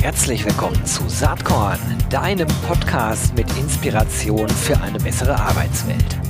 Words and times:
Herzlich 0.00 0.44
willkommen 0.44 0.84
zu 0.86 1.08
Saatkorn, 1.08 1.78
deinem 2.10 2.48
Podcast 2.66 3.34
mit 3.34 3.46
Inspiration 3.58 4.48
für 4.48 4.80
eine 4.80 4.98
bessere 4.98 5.38
Arbeitswelt. 5.38 6.20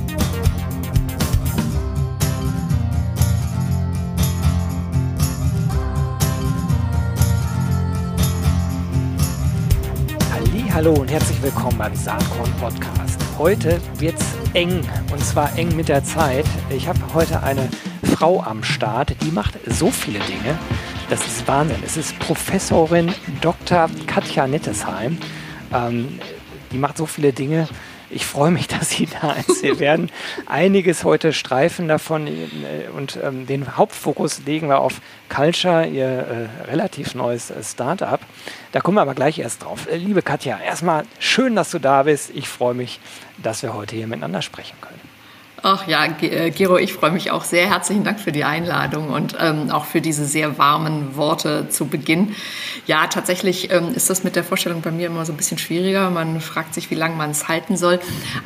Hallo 10.73 10.93
und 10.93 11.11
herzlich 11.11 11.39
willkommen 11.43 11.77
beim 11.77 11.93
Saatkorn 11.93 12.51
Podcast. 12.59 13.19
Heute 13.37 13.79
wird's 13.99 14.25
eng 14.53 14.81
und 15.11 15.23
zwar 15.23 15.55
eng 15.55 15.75
mit 15.75 15.89
der 15.89 16.03
Zeit. 16.03 16.45
Ich 16.69 16.87
habe 16.87 16.97
heute 17.13 17.43
eine 17.43 17.69
Frau 18.15 18.41
am 18.41 18.63
Start, 18.63 19.15
die 19.21 19.31
macht 19.31 19.59
so 19.67 19.91
viele 19.91 20.19
Dinge. 20.19 20.57
Das 21.11 21.27
ist 21.27 21.45
Wahnsinn. 21.45 21.83
Es 21.85 21.97
ist 21.97 22.17
Professorin 22.19 23.13
Dr. 23.41 23.89
Katja 24.07 24.47
Nettesheim. 24.47 25.17
Ähm, 25.73 26.21
die 26.71 26.77
macht 26.77 26.95
so 26.95 27.05
viele 27.05 27.33
Dinge. 27.33 27.67
Ich 28.09 28.25
freue 28.25 28.49
mich, 28.49 28.67
dass 28.69 28.91
Sie 28.91 29.09
da 29.21 29.33
ist. 29.33 29.61
Wir 29.61 29.77
werden 29.79 30.09
einiges 30.45 31.03
heute 31.03 31.33
streifen 31.33 31.89
davon 31.89 32.29
und 32.95 33.19
ähm, 33.21 33.45
den 33.45 33.75
Hauptfokus 33.75 34.45
legen 34.45 34.69
wir 34.69 34.79
auf 34.79 35.01
Culture, 35.27 35.85
Ihr 35.85 36.05
äh, 36.05 36.69
relativ 36.69 37.13
neues 37.13 37.51
äh, 37.51 37.61
Startup. 37.61 38.21
Da 38.71 38.79
kommen 38.79 38.95
wir 38.95 39.01
aber 39.01 39.13
gleich 39.13 39.37
erst 39.37 39.65
drauf. 39.65 39.89
Äh, 39.91 39.97
liebe 39.97 40.21
Katja, 40.21 40.61
erstmal 40.65 41.03
schön, 41.19 41.57
dass 41.57 41.71
du 41.71 41.79
da 41.79 42.03
bist. 42.03 42.31
Ich 42.33 42.47
freue 42.47 42.73
mich, 42.73 43.01
dass 43.43 43.63
wir 43.63 43.73
heute 43.73 43.97
hier 43.97 44.07
miteinander 44.07 44.41
sprechen 44.41 44.77
können. 44.79 45.00
Ach 45.63 45.87
ja, 45.87 46.05
äh, 46.05 46.49
Gero, 46.49 46.79
ich 46.79 46.93
freue 46.93 47.11
mich 47.11 47.29
auch 47.29 47.43
sehr. 47.43 47.69
Herzlichen 47.69 48.03
Dank 48.03 48.19
für 48.19 48.31
die 48.31 48.43
Einladung 48.43 49.09
und 49.09 49.35
ähm, 49.39 49.69
auch 49.69 49.85
für 49.85 50.01
diese 50.01 50.25
sehr 50.25 50.57
warmen 50.57 51.15
Worte 51.15 51.69
zu 51.69 51.85
Beginn. 51.85 52.35
Ja, 52.87 53.05
tatsächlich 53.05 53.71
ähm, 53.71 53.93
ist 53.93 54.09
das 54.09 54.23
mit 54.23 54.35
der 54.35 54.43
Vorstellung 54.43 54.81
bei 54.81 54.89
mir 54.89 55.05
immer 55.05 55.23
so 55.23 55.31
ein 55.31 55.37
bisschen 55.37 55.59
schwieriger. 55.59 56.09
Man 56.09 56.41
fragt 56.41 56.73
sich, 56.73 56.89
wie 56.89 56.95
lange 56.95 57.15
man 57.15 57.29
es 57.29 57.47
halten 57.47 57.77
soll. 57.77 57.99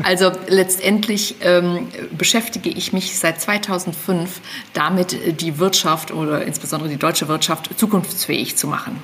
Also 0.04 0.30
letztendlich 0.48 1.36
ähm, 1.40 1.88
beschäftige 2.18 2.70
ich 2.70 2.92
mich 2.92 3.18
seit 3.18 3.40
2005 3.40 4.42
damit, 4.74 5.40
die 5.40 5.58
Wirtschaft 5.58 6.12
oder 6.12 6.44
insbesondere 6.44 6.90
die 6.90 6.98
deutsche 6.98 7.30
Wirtschaft 7.30 7.80
zukunftsfähig 7.80 8.58
zu 8.58 8.68
machen. 8.68 9.02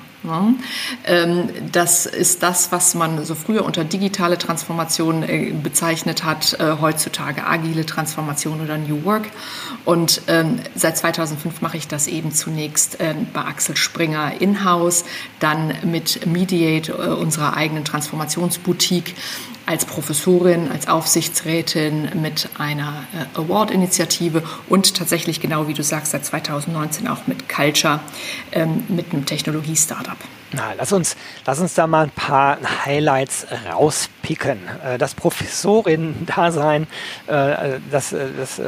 Ähm, 1.04 1.48
das 1.72 2.06
ist 2.06 2.44
das, 2.44 2.70
was 2.70 2.94
man 2.94 3.24
so 3.24 3.34
früher 3.34 3.64
unter 3.64 3.82
digitale 3.82 4.38
Transformation 4.38 5.24
äh, 5.24 5.52
bezeichnet 5.52 6.24
hat, 6.24 6.60
äh, 6.60 6.76
heutzutage 6.80 7.44
agile 7.44 7.84
Transformation 7.84 8.01
oder 8.62 8.78
New 8.78 9.04
Work. 9.04 9.28
Und 9.84 10.22
ähm, 10.28 10.60
seit 10.74 10.96
2005 10.96 11.60
mache 11.60 11.76
ich 11.76 11.88
das 11.88 12.06
eben 12.06 12.32
zunächst 12.32 12.98
ähm, 13.00 13.26
bei 13.32 13.42
Axel 13.42 13.76
Springer 13.76 14.40
in-house, 14.40 15.04
dann 15.40 15.74
mit 15.84 16.26
Mediate, 16.26 16.92
äh, 16.92 17.08
unserer 17.08 17.56
eigenen 17.56 17.84
Transformationsboutique, 17.84 19.14
als 19.66 19.84
Professorin, 19.84 20.70
als 20.70 20.88
Aufsichtsrätin 20.88 22.20
mit 22.20 22.48
einer 22.58 23.04
äh, 23.14 23.38
Award-Initiative 23.38 24.42
und 24.68 24.94
tatsächlich, 24.96 25.40
genau 25.40 25.68
wie 25.68 25.74
du 25.74 25.82
sagst, 25.82 26.12
seit 26.12 26.24
2019 26.24 27.06
auch 27.08 27.26
mit 27.26 27.48
Culture, 27.48 28.00
ähm, 28.52 28.84
mit 28.88 29.12
einem 29.12 29.24
Technologie-Startup. 29.24 30.18
Na, 30.52 30.72
lass 30.76 30.92
uns, 30.92 31.16
lass 31.46 31.60
uns 31.60 31.74
da 31.74 31.86
mal 31.86 32.04
ein 32.04 32.10
paar 32.10 32.58
Highlights 32.84 33.46
rauspicken. 33.70 34.60
Äh, 34.84 34.98
das 34.98 35.14
Professorin-Dasein, 35.14 36.86
äh, 37.26 37.78
das, 37.90 38.10
das 38.10 38.60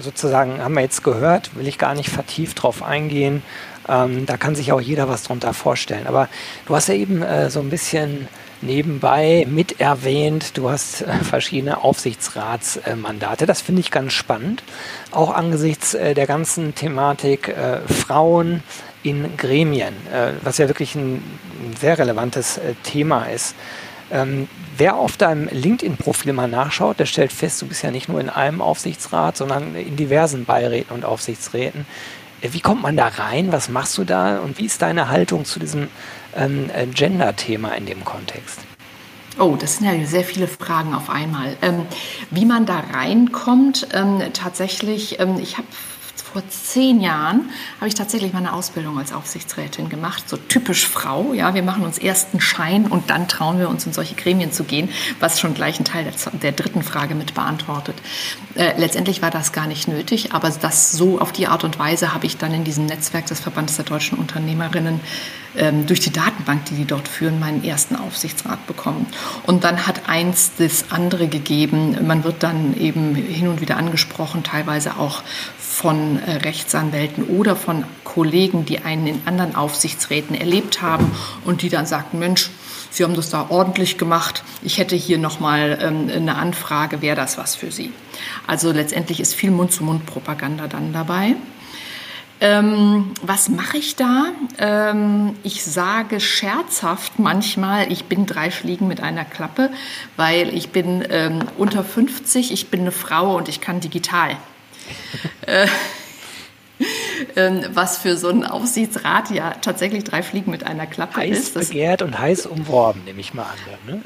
sozusagen 0.00 0.62
haben 0.62 0.74
wir 0.74 0.82
jetzt 0.82 1.02
gehört, 1.02 1.54
will 1.56 1.66
ich 1.66 1.78
gar 1.78 1.94
nicht 1.94 2.10
vertieft 2.10 2.62
drauf 2.62 2.82
eingehen. 2.82 3.42
Ähm, 3.88 4.26
da 4.26 4.36
kann 4.36 4.54
sich 4.54 4.72
auch 4.72 4.80
jeder 4.80 5.08
was 5.08 5.24
drunter 5.24 5.52
vorstellen. 5.54 6.06
Aber 6.06 6.28
du 6.66 6.76
hast 6.76 6.88
ja 6.88 6.94
eben 6.94 7.24
so 7.48 7.60
ein 7.60 7.70
bisschen 7.70 8.28
nebenbei 8.62 9.46
mit 9.48 9.80
erwähnt, 9.80 10.56
du 10.56 10.70
hast 10.70 11.02
äh, 11.02 11.12
verschiedene 11.24 11.82
Aufsichtsratsmandate. 11.82 13.46
Das 13.46 13.60
finde 13.60 13.80
ich 13.80 13.90
ganz 13.90 14.12
spannend. 14.12 14.62
Auch 15.10 15.34
angesichts 15.34 15.94
äh, 15.94 16.14
der 16.14 16.26
ganzen 16.26 16.74
Thematik 16.74 17.48
äh, 17.48 17.80
Frauen 17.88 18.62
in 19.02 19.36
Gremien, 19.36 19.94
was 20.42 20.58
ja 20.58 20.68
wirklich 20.68 20.94
ein, 20.94 21.22
sehr 21.80 21.98
relevantes 21.98 22.60
Thema 22.82 23.24
ist. 23.24 23.54
Ähm, 24.12 24.46
wer 24.76 24.96
auf 24.96 25.16
deinem 25.16 25.48
LinkedIn-Profil 25.48 26.34
mal 26.34 26.46
nachschaut, 26.46 27.00
der 27.00 27.06
stellt 27.06 27.32
fest, 27.32 27.62
du 27.62 27.66
bist 27.66 27.82
ja 27.82 27.90
nicht 27.90 28.10
nur 28.10 28.20
in 28.20 28.28
einem 28.28 28.60
Aufsichtsrat, 28.60 29.38
sondern 29.38 29.74
in 29.74 29.96
diversen 29.96 30.44
Beiräten 30.44 30.94
und 30.94 31.06
Aufsichtsräten. 31.06 31.86
Wie 32.42 32.60
kommt 32.60 32.82
man 32.82 32.96
da 32.96 33.06
rein? 33.06 33.52
Was 33.52 33.68
machst 33.68 33.96
du 33.96 34.04
da? 34.04 34.40
Und 34.40 34.58
wie 34.58 34.66
ist 34.66 34.82
deine 34.82 35.08
Haltung 35.08 35.44
zu 35.44 35.60
diesem 35.60 35.88
ähm, 36.36 36.68
äh, 36.74 36.86
Gender-Thema 36.86 37.70
in 37.72 37.86
dem 37.86 38.04
Kontext? 38.04 38.60
Oh, 39.38 39.56
das 39.58 39.76
sind 39.76 39.86
ja 39.86 40.06
sehr 40.06 40.24
viele 40.24 40.46
Fragen 40.46 40.92
auf 40.92 41.08
einmal. 41.08 41.56
Ähm, 41.62 41.86
wie 42.30 42.44
man 42.44 42.66
da 42.66 42.82
reinkommt, 42.92 43.86
ähm, 43.94 44.20
tatsächlich, 44.34 45.20
ähm, 45.20 45.38
ich 45.40 45.56
habe 45.56 45.68
vor 46.32 46.42
zehn 46.48 47.00
Jahren 47.00 47.50
habe 47.76 47.88
ich 47.88 47.94
tatsächlich 47.94 48.32
meine 48.32 48.54
Ausbildung 48.54 48.98
als 48.98 49.12
Aufsichtsrätin 49.12 49.90
gemacht, 49.90 50.28
so 50.28 50.36
typisch 50.36 50.86
Frau. 50.88 51.34
Ja, 51.34 51.54
wir 51.54 51.62
machen 51.62 51.84
uns 51.84 51.98
erst 51.98 52.32
einen 52.32 52.40
Schein 52.40 52.86
und 52.86 53.10
dann 53.10 53.28
trauen 53.28 53.58
wir 53.58 53.68
uns 53.68 53.84
in 53.84 53.92
solche 53.92 54.14
Gremien 54.14 54.50
zu 54.50 54.64
gehen, 54.64 54.88
was 55.20 55.38
schon 55.38 55.52
gleich 55.52 55.76
einen 55.76 55.84
Teil 55.84 56.04
der, 56.04 56.32
der 56.32 56.52
dritten 56.52 56.82
Frage 56.82 57.14
mit 57.14 57.34
beantwortet. 57.34 57.96
Äh, 58.54 58.78
letztendlich 58.78 59.20
war 59.20 59.30
das 59.30 59.52
gar 59.52 59.66
nicht 59.66 59.88
nötig, 59.88 60.32
aber 60.32 60.50
das 60.50 60.92
so 60.92 61.20
auf 61.20 61.32
die 61.32 61.48
Art 61.48 61.64
und 61.64 61.78
Weise 61.78 62.14
habe 62.14 62.24
ich 62.24 62.38
dann 62.38 62.54
in 62.54 62.64
diesem 62.64 62.86
Netzwerk 62.86 63.26
des 63.26 63.40
Verbandes 63.40 63.76
der 63.76 63.84
deutschen 63.84 64.18
Unternehmerinnen 64.18 65.00
ähm, 65.56 65.86
durch 65.86 66.00
die 66.00 66.12
Datenbank, 66.12 66.64
die 66.66 66.76
die 66.76 66.84
dort 66.86 67.08
führen, 67.08 67.38
meinen 67.38 67.62
ersten 67.62 67.96
Aufsichtsrat 67.96 68.66
bekommen. 68.66 69.06
Und 69.46 69.64
dann 69.64 69.86
hat 69.86 70.08
eins 70.08 70.52
das 70.56 70.86
andere 70.90 71.28
gegeben. 71.28 72.06
Man 72.06 72.24
wird 72.24 72.42
dann 72.42 72.74
eben 72.78 73.14
hin 73.14 73.48
und 73.48 73.60
wieder 73.60 73.76
angesprochen, 73.76 74.42
teilweise 74.42 74.96
auch 74.96 75.22
von 75.58 76.21
Rechtsanwälten 76.26 77.24
oder 77.24 77.56
von 77.56 77.84
Kollegen, 78.04 78.64
die 78.64 78.80
einen 78.80 79.06
in 79.06 79.22
anderen 79.24 79.54
Aufsichtsräten 79.54 80.34
erlebt 80.34 80.82
haben 80.82 81.10
und 81.44 81.62
die 81.62 81.68
dann 81.68 81.86
sagten, 81.86 82.18
Mensch, 82.18 82.50
Sie 82.92 83.04
haben 83.04 83.14
das 83.14 83.30
da 83.30 83.46
ordentlich 83.48 83.96
gemacht. 83.96 84.44
Ich 84.62 84.76
hätte 84.76 84.94
hier 84.96 85.16
nochmal 85.16 85.78
ähm, 85.80 86.10
eine 86.14 86.36
Anfrage, 86.36 87.00
wäre 87.00 87.16
das 87.16 87.38
was 87.38 87.54
für 87.54 87.72
Sie? 87.72 87.90
Also 88.46 88.70
letztendlich 88.70 89.18
ist 89.18 89.34
viel 89.34 89.50
Mund-zu-Mund-Propaganda 89.50 90.66
dann 90.66 90.92
dabei. 90.92 91.36
Ähm, 92.42 93.12
was 93.22 93.48
mache 93.48 93.78
ich 93.78 93.96
da? 93.96 94.26
Ähm, 94.58 95.36
ich 95.42 95.64
sage 95.64 96.20
scherzhaft 96.20 97.18
manchmal, 97.18 97.90
ich 97.90 98.06
bin 98.06 98.26
drei 98.26 98.50
Fliegen 98.50 98.88
mit 98.88 99.00
einer 99.00 99.24
Klappe, 99.24 99.70
weil 100.16 100.54
ich 100.54 100.70
bin 100.70 101.02
ähm, 101.08 101.44
unter 101.56 101.84
50, 101.84 102.52
ich 102.52 102.68
bin 102.68 102.80
eine 102.80 102.92
Frau 102.92 103.36
und 103.36 103.48
ich 103.48 103.60
kann 103.60 103.80
digital. 103.80 104.36
Äh, 105.46 105.68
was 107.74 107.98
für 107.98 108.16
so 108.16 108.28
einen 108.28 108.44
Aufsichtsrat 108.44 109.30
ja 109.30 109.52
tatsächlich 109.60 110.04
drei 110.04 110.22
Fliegen 110.22 110.50
mit 110.50 110.64
einer 110.64 110.86
Klappe 110.86 111.18
heiß 111.18 111.38
ist. 111.38 111.56
Heiß 111.56 111.68
begehrt 111.68 112.02
und 112.02 112.18
heiß 112.18 112.46
umworben, 112.46 113.02
nehme 113.04 113.20
ich 113.20 113.34
mal 113.34 113.44
an. 113.44 113.52
Ne? 113.86 114.02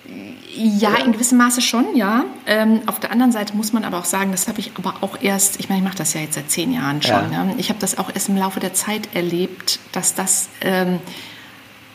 Ja, 0.55 0.95
in 0.97 1.13
gewissem 1.13 1.39
Maße 1.39 1.61
schon, 1.61 1.97
ja. 1.97 2.25
Ähm, 2.47 2.83
auf 2.87 3.01
der 3.01 3.11
anderen 3.11 3.33
Seite 3.33 3.57
muss 3.57 3.73
man 3.73 3.85
aber 3.85 3.99
auch 3.99 4.05
sagen, 4.05 4.31
das 4.33 4.49
habe 4.49 4.61
ich 4.61 4.73
aber 4.77 4.97
auch 5.01 5.19
erst, 5.21 5.61
ich 5.61 5.69
meine, 5.69 5.81
ich 5.81 5.85
mache 5.85 5.99
das 5.99 6.15
ja 6.15 6.21
jetzt 6.21 6.35
seit 6.35 6.51
zehn 6.51 6.73
Jahren 6.73 7.03
schon. 7.03 7.33
Ja. 7.33 7.45
Ja. 7.45 7.55
Ich 7.59 7.69
habe 7.69 7.79
das 7.81 7.99
auch 7.99 8.11
erst 8.13 8.29
im 8.29 8.37
Laufe 8.37 8.61
der 8.61 8.75
Zeit 8.75 9.15
erlebt, 9.15 9.79
dass 9.93 10.15
das 10.15 10.49
ähm, 10.61 11.01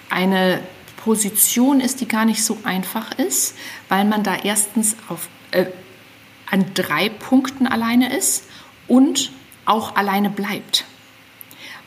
eine 0.10 0.60
Position 0.98 1.80
ist, 1.80 2.02
die 2.02 2.08
gar 2.08 2.26
nicht 2.26 2.44
so 2.44 2.58
einfach 2.64 3.18
ist, 3.18 3.56
weil 3.90 4.06
man 4.06 4.24
da 4.24 4.36
erstens 4.36 4.96
auf, 5.10 5.28
äh, 5.52 5.66
an 6.50 6.66
drei 6.74 7.10
Punkten 7.10 7.66
alleine 7.66 8.16
ist 8.16 8.44
und 8.88 9.32
auch 9.66 9.96
alleine 9.96 10.30
bleibt. 10.30 10.86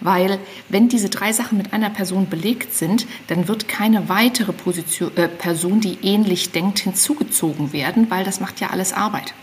Weil 0.00 0.38
wenn 0.68 0.88
diese 0.88 1.08
drei 1.08 1.32
Sachen 1.32 1.56
mit 1.56 1.72
einer 1.72 1.90
Person 1.90 2.28
belegt 2.28 2.74
sind, 2.74 3.06
dann 3.28 3.48
wird 3.48 3.68
keine 3.68 4.08
weitere 4.08 4.52
Position, 4.52 5.16
äh, 5.16 5.28
Person, 5.28 5.80
die 5.80 5.98
ähnlich 6.02 6.52
denkt, 6.52 6.80
hinzugezogen 6.80 7.72
werden, 7.72 8.10
weil 8.10 8.24
das 8.24 8.40
macht 8.40 8.60
ja 8.60 8.70
alles 8.70 8.92
Arbeit. 8.92 9.34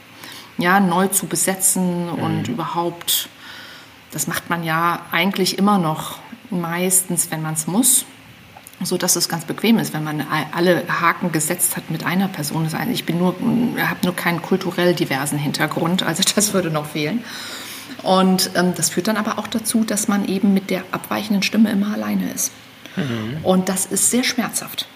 Ja, 0.57 0.79
neu 0.79 1.07
zu 1.07 1.25
besetzen 1.25 2.05
mhm. 2.05 2.19
und 2.19 2.47
überhaupt, 2.47 3.29
das 4.11 4.27
macht 4.27 4.49
man 4.49 4.63
ja 4.63 5.05
eigentlich 5.11 5.57
immer 5.57 5.77
noch 5.77 6.19
meistens, 6.49 7.31
wenn 7.31 7.41
man 7.41 7.53
es 7.53 7.65
muss 7.65 8.05
so 8.83 8.97
dass 8.97 9.15
es 9.15 9.29
ganz 9.29 9.45
bequem 9.45 9.77
ist, 9.77 9.93
wenn 9.93 10.03
man 10.03 10.25
alle 10.51 10.83
Haken 10.87 11.31
gesetzt 11.31 11.77
hat 11.77 11.89
mit 11.89 12.05
einer 12.05 12.27
Person. 12.27 12.67
Ich 12.91 13.05
bin 13.05 13.17
nur, 13.17 13.35
habe 13.77 13.99
nur 14.03 14.15
keinen 14.15 14.41
kulturell 14.41 14.95
diversen 14.95 15.37
Hintergrund, 15.37 16.03
also 16.03 16.23
das 16.35 16.53
würde 16.53 16.71
noch 16.71 16.85
fehlen. 16.85 17.23
Und 18.03 18.51
ähm, 18.55 18.73
das 18.75 18.89
führt 18.89 19.07
dann 19.07 19.17
aber 19.17 19.37
auch 19.37 19.47
dazu, 19.47 19.83
dass 19.83 20.07
man 20.07 20.27
eben 20.27 20.53
mit 20.53 20.69
der 20.69 20.83
abweichenden 20.91 21.43
Stimme 21.43 21.71
immer 21.71 21.93
alleine 21.93 22.31
ist. 22.31 22.51
Mhm. 22.95 23.37
Und 23.43 23.69
das 23.69 23.85
ist 23.85 24.09
sehr 24.09 24.23
schmerzhaft. 24.23 24.87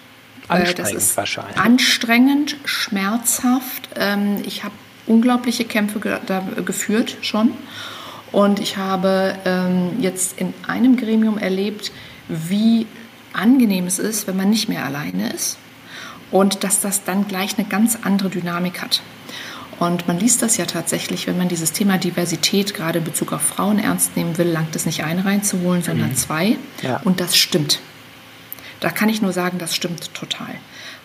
Äh, 0.48 0.52
anstrengend 0.52 0.78
das 0.78 0.92
ist 0.92 1.16
wahrscheinlich. 1.16 1.56
Anstrengend, 1.56 2.56
schmerzhaft. 2.64 3.88
Ähm, 3.96 4.42
ich 4.44 4.64
habe 4.64 4.74
unglaubliche 5.06 5.64
Kämpfe 5.64 6.00
ge 6.00 6.18
geführt 6.64 7.16
schon. 7.22 7.52
Und 8.32 8.58
ich 8.58 8.76
habe 8.76 9.36
ähm, 9.44 10.00
jetzt 10.00 10.38
in 10.38 10.52
einem 10.66 10.96
Gremium 10.96 11.38
erlebt, 11.38 11.92
wie 12.28 12.86
angenehm 13.32 13.86
es 13.86 13.98
ist, 13.98 14.26
wenn 14.26 14.36
man 14.36 14.50
nicht 14.50 14.68
mehr 14.68 14.84
alleine 14.84 15.32
ist 15.32 15.58
und 16.30 16.64
dass 16.64 16.80
das 16.80 17.04
dann 17.04 17.28
gleich 17.28 17.58
eine 17.58 17.66
ganz 17.66 17.98
andere 18.02 18.30
Dynamik 18.30 18.82
hat. 18.82 19.00
Und 19.78 20.08
man 20.08 20.18
liest 20.18 20.42
das 20.42 20.56
ja 20.56 20.64
tatsächlich, 20.64 21.26
wenn 21.26 21.36
man 21.36 21.48
dieses 21.48 21.72
Thema 21.72 21.98
Diversität 21.98 22.74
gerade 22.74 22.98
in 22.98 23.04
Bezug 23.04 23.32
auf 23.32 23.42
Frauen 23.42 23.78
ernst 23.78 24.16
nehmen 24.16 24.38
will, 24.38 24.48
langt 24.48 24.74
es 24.74 24.86
nicht 24.86 25.04
ein 25.04 25.18
reinzuholen, 25.18 25.82
sondern 25.82 26.10
mhm. 26.10 26.16
zwei. 26.16 26.56
Ja. 26.82 27.00
Und 27.04 27.20
das 27.20 27.36
stimmt. 27.36 27.80
Da 28.80 28.90
kann 28.90 29.08
ich 29.08 29.22
nur 29.22 29.32
sagen, 29.32 29.58
das 29.58 29.74
stimmt 29.74 30.14
total. 30.14 30.54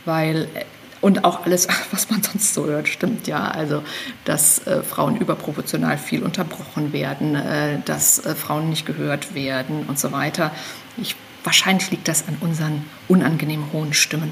Weil 0.05 0.47
äh, 0.53 0.65
und 1.01 1.25
auch 1.25 1.45
alles, 1.45 1.67
was 1.91 2.09
man 2.09 2.23
sonst 2.23 2.53
so 2.53 2.65
hört, 2.65 2.87
stimmt 2.87 3.27
ja. 3.27 3.49
Also, 3.49 3.83
dass 4.23 4.65
äh, 4.67 4.83
Frauen 4.83 5.17
überproportional 5.17 5.97
viel 5.97 6.23
unterbrochen 6.23 6.93
werden, 6.93 7.35
äh, 7.35 7.79
dass 7.85 8.19
äh, 8.25 8.35
Frauen 8.35 8.69
nicht 8.69 8.85
gehört 8.85 9.35
werden 9.35 9.85
und 9.87 9.99
so 9.99 10.11
weiter. 10.11 10.51
Ich, 10.97 11.15
wahrscheinlich 11.43 11.91
liegt 11.91 12.07
das 12.07 12.27
an 12.27 12.37
unseren 12.39 12.85
unangenehm 13.07 13.73
hohen 13.73 13.93
Stimmen. 13.93 14.31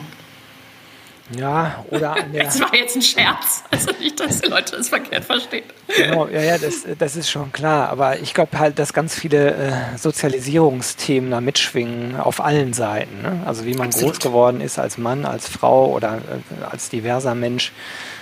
Ja, 1.38 1.84
oder 1.90 2.14
an 2.16 2.32
der. 2.34 2.46
Das 2.46 2.60
war 2.60 2.74
jetzt 2.76 2.96
ein 2.96 3.02
Scherz. 3.02 3.64
Also 3.72 3.92
nicht, 4.00 4.20
dass 4.20 4.42
die 4.42 4.50
Leute 4.50 4.78
das 4.78 4.90
verkehrt 4.90 5.26
verstehen. 5.26 5.66
Genau, 5.96 6.28
ja, 6.28 6.42
ja, 6.42 6.58
das, 6.58 6.86
das 6.98 7.16
ist 7.16 7.30
schon 7.30 7.52
klar. 7.52 7.90
Aber 7.90 8.20
ich 8.20 8.34
glaube 8.34 8.58
halt, 8.60 8.80
dass 8.80 8.94
ganz 8.94 9.16
viele 9.16 9.54
äh, 9.54 9.98
Sozialisierungsthemen 9.98 11.32
da 11.32 11.42
mitschwingen 11.42 12.20
auf 12.20 12.42
allen 12.42 12.74
Seiten. 12.74 13.22
Ne? 13.22 13.42
Also 13.46 13.66
wie 13.66 13.74
man 13.74 13.88
Absolut. 13.88 14.16
groß 14.16 14.20
geworden 14.20 14.62
ist 14.62 14.80
als 14.80 14.98
Mann, 14.98 15.26
als 15.26 15.48
Frau 15.48 15.92
oder 15.92 16.18
äh, 16.18 16.66
als 16.66 16.90
diverser 16.90 17.36
Mensch. 17.36 17.72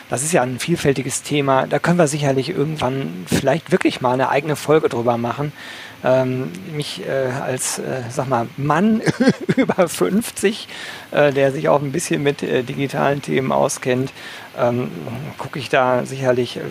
Das 0.09 0.23
ist 0.23 0.31
ja 0.31 0.41
ein 0.41 0.59
vielfältiges 0.59 1.23
Thema. 1.23 1.67
Da 1.67 1.79
können 1.79 1.97
wir 1.99 2.07
sicherlich 2.07 2.49
irgendwann 2.49 3.25
vielleicht 3.27 3.71
wirklich 3.71 4.01
mal 4.01 4.13
eine 4.13 4.29
eigene 4.29 4.55
Folge 4.55 4.89
drüber 4.89 5.17
machen 5.17 5.51
ähm, 6.03 6.51
mich 6.73 7.05
äh, 7.07 7.31
als, 7.41 7.79
äh, 7.79 8.03
sag 8.09 8.29
mal, 8.29 8.47
Mann 8.57 9.01
über 9.55 9.87
50, 9.87 10.67
äh, 11.11 11.31
der 11.31 11.51
sich 11.51 11.69
auch 11.69 11.81
ein 11.81 11.91
bisschen 11.91 12.21
mit 12.23 12.43
äh, 12.43 12.63
digitalen 12.63 13.21
Themen 13.21 13.51
auskennt, 13.51 14.11
ähm, 14.57 14.91
gucke 15.37 15.59
ich 15.59 15.69
da 15.69 16.05
sicherlich 16.05 16.57
äh, 16.57 16.61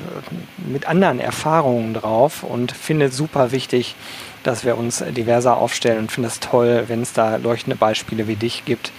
mit 0.67 0.87
anderen 0.87 1.21
Erfahrungen 1.21 1.95
drauf 1.95 2.43
und 2.43 2.73
finde 2.73 3.07
es 3.07 3.17
super 3.17 3.53
wichtig, 3.53 3.97
dass 4.43 4.65
wir 4.65 4.79
uns 4.79 5.03
diverser 5.11 5.57
aufstellen 5.57 5.99
und 5.99 6.13
finde 6.13 6.29
es 6.29 6.39
toll, 6.39 6.85
wenn 6.87 7.03
es 7.03 7.13
da 7.13 7.37
leuchtende 7.37 7.77
Beispiele 7.77 8.29
wie 8.29 8.37
dich 8.37 8.65
gibt, 8.65 8.93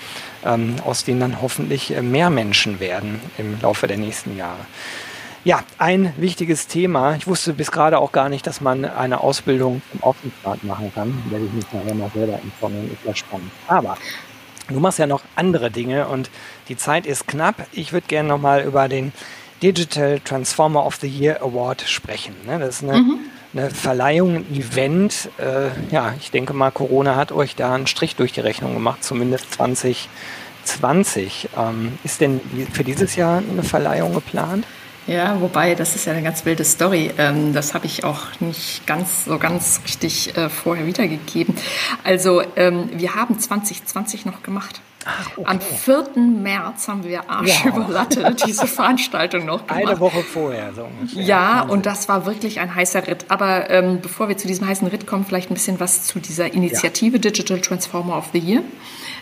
aus 0.86 1.04
denen 1.04 1.20
dann 1.20 1.42
hoffentlich 1.42 1.96
äh, 1.96 2.02
mehr 2.02 2.30
Menschen 2.30 2.80
werden 2.80 3.20
im 3.38 3.60
Laufe 3.62 3.88
der 3.88 3.98
nächsten 3.98 4.38
Jahre. 4.38 4.66
Ja, 5.44 5.64
ein 5.78 6.14
wichtiges 6.18 6.68
Thema. 6.68 7.16
Ich 7.16 7.28
wusste 7.28 7.54
bis 7.54 7.72
gerade 7.72 8.00
auch 8.00 8.12
gar 8.12 8.28
nicht, 8.28 8.46
dass 8.48 8.60
man 8.60 8.84
eine 8.84 9.22
Ausbildung 9.22 9.82
im 9.94 10.04
Aufsichtsrat 10.04 10.64
machen 10.64 10.92
kann. 10.94 11.24
Werde 11.30 11.46
ich 11.46 11.54
mich 11.54 11.66
nachher 11.72 11.96
mal 11.96 12.12
selber 12.14 12.40
informieren. 12.44 12.92
Ist 12.92 13.06
ja 13.06 13.16
spannend. 13.16 13.52
Aber 13.68 13.98
du 14.68 14.80
machst 14.80 15.00
ja 15.00 15.08
noch 15.08 15.22
andere 15.36 15.72
Dinge 15.72 16.08
und 16.08 16.30
die 16.68 16.76
Zeit 16.76 17.06
ist 17.06 17.28
knapp. 17.28 17.66
Ich 17.72 17.94
würde 17.94 18.08
gerne 18.08 18.28
noch 18.28 18.42
mal 18.42 18.62
über 18.64 18.90
den 18.90 19.14
Digital 19.64 20.20
Transformer 20.20 20.86
of 20.86 20.98
the 20.98 21.08
Year 21.08 21.42
Award 21.42 21.82
sprechen. 21.82 22.36
Ne? 22.46 22.60
Das 22.60 22.82
ist 22.82 22.84
eine, 22.84 22.98
mhm. 22.98 23.20
Eine 23.58 23.70
Verleihung, 23.72 24.36
ein 24.36 24.46
Event. 24.54 25.30
Äh, 25.38 25.70
ja, 25.92 26.14
ich 26.20 26.32
denke 26.32 26.54
mal, 26.54 26.72
Corona 26.72 27.16
hat 27.16 27.32
euch 27.32 27.56
da 27.56 27.74
einen 27.74 27.88
Strich 27.88 28.16
durch 28.16 28.32
die 28.32 28.42
Rechnung 28.42 28.74
gemacht, 28.74 29.04
zumindest 29.04 29.54
2020. 29.56 31.50
Ähm, 31.58 31.98
ist 32.04 32.22
denn 32.22 32.40
für 32.72 32.84
dieses 32.84 33.16
Jahr 33.16 33.40
eine 33.40 33.64
Verleihung 33.64 34.14
geplant? 34.14 34.66
Ja, 35.08 35.40
wobei, 35.40 35.74
das 35.74 35.96
ist 35.96 36.06
ja 36.06 36.14
eine 36.14 36.22
ganz 36.22 36.44
wilde 36.46 36.66
Story. 36.66 37.12
Ähm, 37.18 37.54
das 37.54 37.74
habe 37.74 37.86
ich 37.86 38.04
auch 38.04 38.24
nicht 38.42 38.86
ganz 38.86 39.24
so 39.26 39.40
ganz 39.40 39.80
richtig 39.86 40.36
äh, 40.36 40.50
vorher 40.50 40.86
wiedergegeben. 40.86 41.56
Also, 42.04 42.44
ähm, 42.58 42.90
wir 42.94 43.16
haben 43.16 43.40
2020 43.40 44.26
noch 44.26 44.44
gemacht. 44.44 44.82
Ach, 45.08 45.38
okay. 45.38 45.48
Am 45.48 45.62
4. 45.62 46.22
März 46.22 46.88
haben 46.88 47.04
wir 47.04 47.30
Arsch 47.30 47.64
wow. 47.64 47.78
über 47.78 47.88
Latte 47.88 48.36
diese 48.46 48.68
Veranstaltung 48.68 49.46
noch 49.46 49.66
gemacht. 49.66 49.88
Eine 49.88 50.00
Woche 50.00 50.22
vorher, 50.22 50.74
so 50.74 50.84
ungefähr. 50.84 51.24
Ja, 51.24 51.62
und 51.62 51.86
das 51.86 52.10
war 52.10 52.26
wirklich 52.26 52.60
ein 52.60 52.76
heißer 52.76 53.08
Ritt. 53.08 53.26
Aber 53.30 53.70
ähm, 53.70 54.02
bevor 54.02 54.28
wir 54.28 54.38
zu 54.38 54.48
diesem 54.48 54.68
heißen 54.68 54.88
Ritt 54.88 55.08
kommen, 55.08 55.26
vielleicht 55.26 55.50
ein 55.50 55.54
bisschen 55.54 55.80
was 55.80 56.04
zu 56.04 56.20
dieser 56.20 56.54
Initiative 56.54 57.16
ja. 57.16 57.22
Digital 57.22 57.62
Transformer 57.62 58.18
of 58.18 58.30
the 58.34 58.40
Year. 58.40 58.62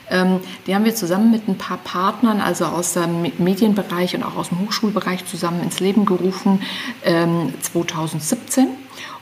Ähm, 0.10 0.40
die 0.66 0.76
haben 0.76 0.86
wir 0.86 0.96
zusammen 0.96 1.32
mit 1.32 1.48
ein 1.48 1.58
paar 1.58 1.78
Partnern, 1.78 2.42
also 2.42 2.66
aus 2.66 2.94
dem 2.94 3.32
Medienbereich 3.38 4.16
und 4.16 4.24
auch 4.24 4.36
aus 4.36 4.50
dem 4.50 4.60
Hochschulbereich 4.62 5.26
zusammen 5.26 5.62
ins 5.64 5.80
Leben 5.80 6.06
gerufen, 6.06 6.62
ähm, 7.04 7.54
2017. 7.62 8.68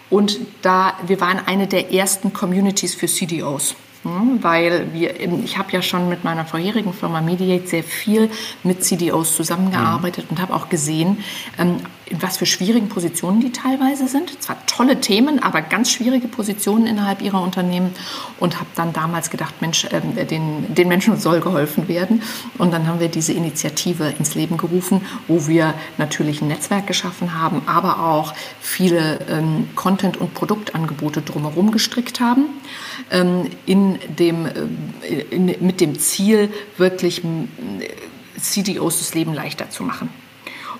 Und 0.09 0.39
da, 0.61 0.93
wir 1.07 1.19
waren 1.21 1.39
eine 1.45 1.67
der 1.67 1.91
ersten 1.93 2.33
Communities 2.33 2.95
für 2.95 3.07
CDOs. 3.07 3.75
Hm, 4.03 4.43
weil 4.43 4.93
wir, 4.93 5.19
ich 5.43 5.57
habe 5.57 5.71
ja 5.71 5.81
schon 5.81 6.09
mit 6.09 6.23
meiner 6.23 6.45
vorherigen 6.45 6.93
Firma 6.93 7.21
Mediate 7.21 7.67
sehr 7.67 7.83
viel 7.83 8.29
mit 8.63 8.83
CDOs 8.83 9.35
zusammengearbeitet 9.35 10.25
mhm. 10.25 10.31
und 10.31 10.41
habe 10.41 10.53
auch 10.53 10.67
gesehen, 10.69 11.23
ähm, 11.57 11.77
in 12.05 12.21
was 12.21 12.37
für 12.37 12.45
schwierigen 12.45 12.89
Positionen 12.89 13.39
die 13.39 13.51
teilweise 13.51 14.07
sind. 14.07 14.41
Zwar 14.41 14.57
tolle 14.65 14.99
Themen, 14.99 15.41
aber 15.41 15.61
ganz 15.61 15.91
schwierige 15.91 16.27
Positionen 16.27 16.85
innerhalb 16.85 17.21
ihrer 17.21 17.41
Unternehmen 17.41 17.91
und 18.39 18.55
habe 18.55 18.69
dann 18.75 18.93
damals 18.93 19.29
gedacht, 19.29 19.61
Mensch, 19.61 19.87
ähm, 19.91 20.15
den, 20.27 20.73
den 20.73 20.87
Menschen 20.87 21.17
soll 21.17 21.39
geholfen 21.39 21.87
werden. 21.87 22.21
Und 22.57 22.71
dann 22.71 22.87
haben 22.87 22.99
wir 22.99 23.07
diese 23.07 23.33
Initiative 23.33 24.13
ins 24.19 24.35
Leben 24.35 24.57
gerufen, 24.57 25.01
wo 25.27 25.47
wir 25.47 25.73
natürlich 25.97 26.41
ein 26.41 26.49
Netzwerk 26.49 26.87
geschaffen 26.87 27.39
haben, 27.39 27.61
aber 27.65 28.03
auch 28.03 28.33
viele 28.59 29.19
ähm, 29.29 29.69
Content- 29.75 30.17
und 30.17 30.33
Produktangebote 30.33 31.21
drumherum 31.21 31.71
gestrickt 31.71 32.19
haben, 32.19 32.45
ähm, 33.11 33.49
in 33.65 33.99
dem, 34.17 34.45
äh, 34.45 35.19
in, 35.29 35.45
mit 35.45 35.81
dem 35.81 35.97
Ziel, 35.99 36.51
wirklich 36.77 37.21
CDOs 38.39 38.99
das 38.99 39.13
Leben 39.13 39.33
leichter 39.33 39.69
zu 39.69 39.83
machen. 39.83 40.09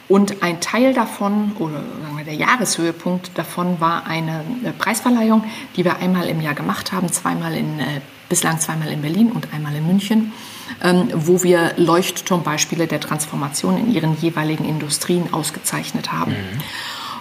Und 0.09 0.43
ein 0.43 0.59
Teil 0.59 0.93
davon, 0.93 1.53
oder 1.59 1.75
sagen 1.75 2.17
wir 2.17 2.25
der 2.25 2.35
Jahreshöhepunkt 2.35 3.31
davon, 3.35 3.79
war 3.79 4.05
eine 4.05 4.43
Preisverleihung, 4.77 5.43
die 5.75 5.85
wir 5.85 5.97
einmal 5.97 6.27
im 6.27 6.41
Jahr 6.41 6.55
gemacht 6.55 6.91
haben, 6.91 7.11
zweimal 7.11 7.55
in, 7.55 7.79
äh, 7.79 8.01
bislang 8.27 8.59
zweimal 8.59 8.89
in 8.89 9.01
Berlin 9.01 9.31
und 9.31 9.53
einmal 9.53 9.75
in 9.75 9.87
München, 9.87 10.33
ähm, 10.81 11.09
wo 11.13 11.43
wir 11.43 11.73
Leuchtturmbeispiele 11.77 12.87
der 12.87 12.99
Transformation 12.99 13.77
in 13.77 13.93
ihren 13.93 14.17
jeweiligen 14.19 14.65
Industrien 14.65 15.33
ausgezeichnet 15.33 16.11
haben. 16.11 16.31
Mhm 16.31 16.61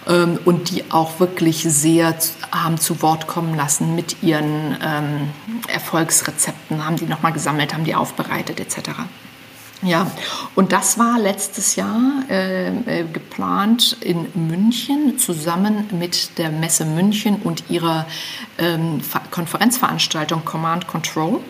ähm, 0.09 0.39
und 0.45 0.71
die 0.71 0.91
auch 0.91 1.21
wirklich 1.21 1.63
sehr 1.63 2.17
haben 2.51 2.79
zu 2.79 3.03
Wort 3.03 3.27
kommen 3.27 3.55
lassen 3.55 3.95
mit 3.95 4.23
ihren 4.23 4.77
ähm, 4.83 5.31
Erfolgsrezepten, 5.69 6.85
haben 6.85 6.97
die 6.97 7.07
nochmal 7.07 7.33
gesammelt, 7.33 7.73
haben 7.73 7.85
die 7.85 7.95
aufbereitet 7.95 8.59
etc. 8.59 8.91
Ja, 9.83 10.09
und 10.55 10.71
das 10.71 10.97
war 10.97 11.19
letztes 11.19 11.75
Jahr 11.75 12.23
äh, 12.31 12.69
äh, 12.69 13.05
geplant 13.13 13.97
in 14.01 14.29
München 14.35 15.19
zusammen 15.19 15.89
mit 15.99 16.39
der 16.39 16.51
Messe 16.51 16.85
München 16.85 17.37
und 17.43 17.65
ihrer 17.69 18.07
ähm, 18.59 19.01
Konferenzveranstaltung 19.33 20.45
Command 20.45 20.87
Control. 20.87 21.41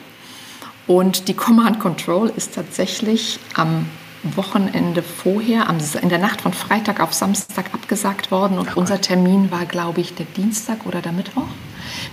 Und 0.86 1.28
die 1.28 1.34
Command 1.34 1.78
Control 1.78 2.32
ist 2.34 2.54
tatsächlich 2.54 3.38
am 3.54 3.86
Wochenende 4.22 5.02
vorher, 5.02 5.68
am, 5.68 5.78
in 6.00 6.08
der 6.08 6.18
Nacht 6.18 6.40
von 6.40 6.54
Freitag 6.54 7.00
auf 7.00 7.12
Samstag 7.12 7.74
abgesagt 7.74 8.30
worden 8.30 8.58
und 8.58 8.76
unser 8.76 9.00
Termin 9.00 9.50
war, 9.50 9.66
glaube 9.66 10.00
ich, 10.00 10.14
der 10.14 10.26
Dienstag 10.26 10.86
oder 10.86 11.02
der 11.02 11.12
Mittwoch. 11.12 11.48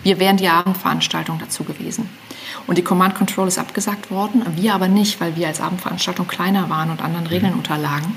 Wir 0.04 0.20
wären 0.20 0.38
die 0.38 0.50
Abendveranstaltung 0.50 1.40
dazu 1.40 1.64
gewesen. 1.64 2.10
Und 2.70 2.78
die 2.78 2.84
Command 2.84 3.16
Control 3.16 3.48
ist 3.48 3.58
abgesagt 3.58 4.12
worden, 4.12 4.46
wir 4.56 4.76
aber 4.76 4.88
nicht, 4.88 5.20
weil 5.20 5.36
wir 5.36 5.48
als 5.48 5.60
Abendveranstaltung 5.60 6.28
kleiner 6.28 6.70
waren 6.70 6.92
und 6.92 7.02
anderen 7.02 7.26
Regeln 7.26 7.56
unterlagen. 7.56 8.16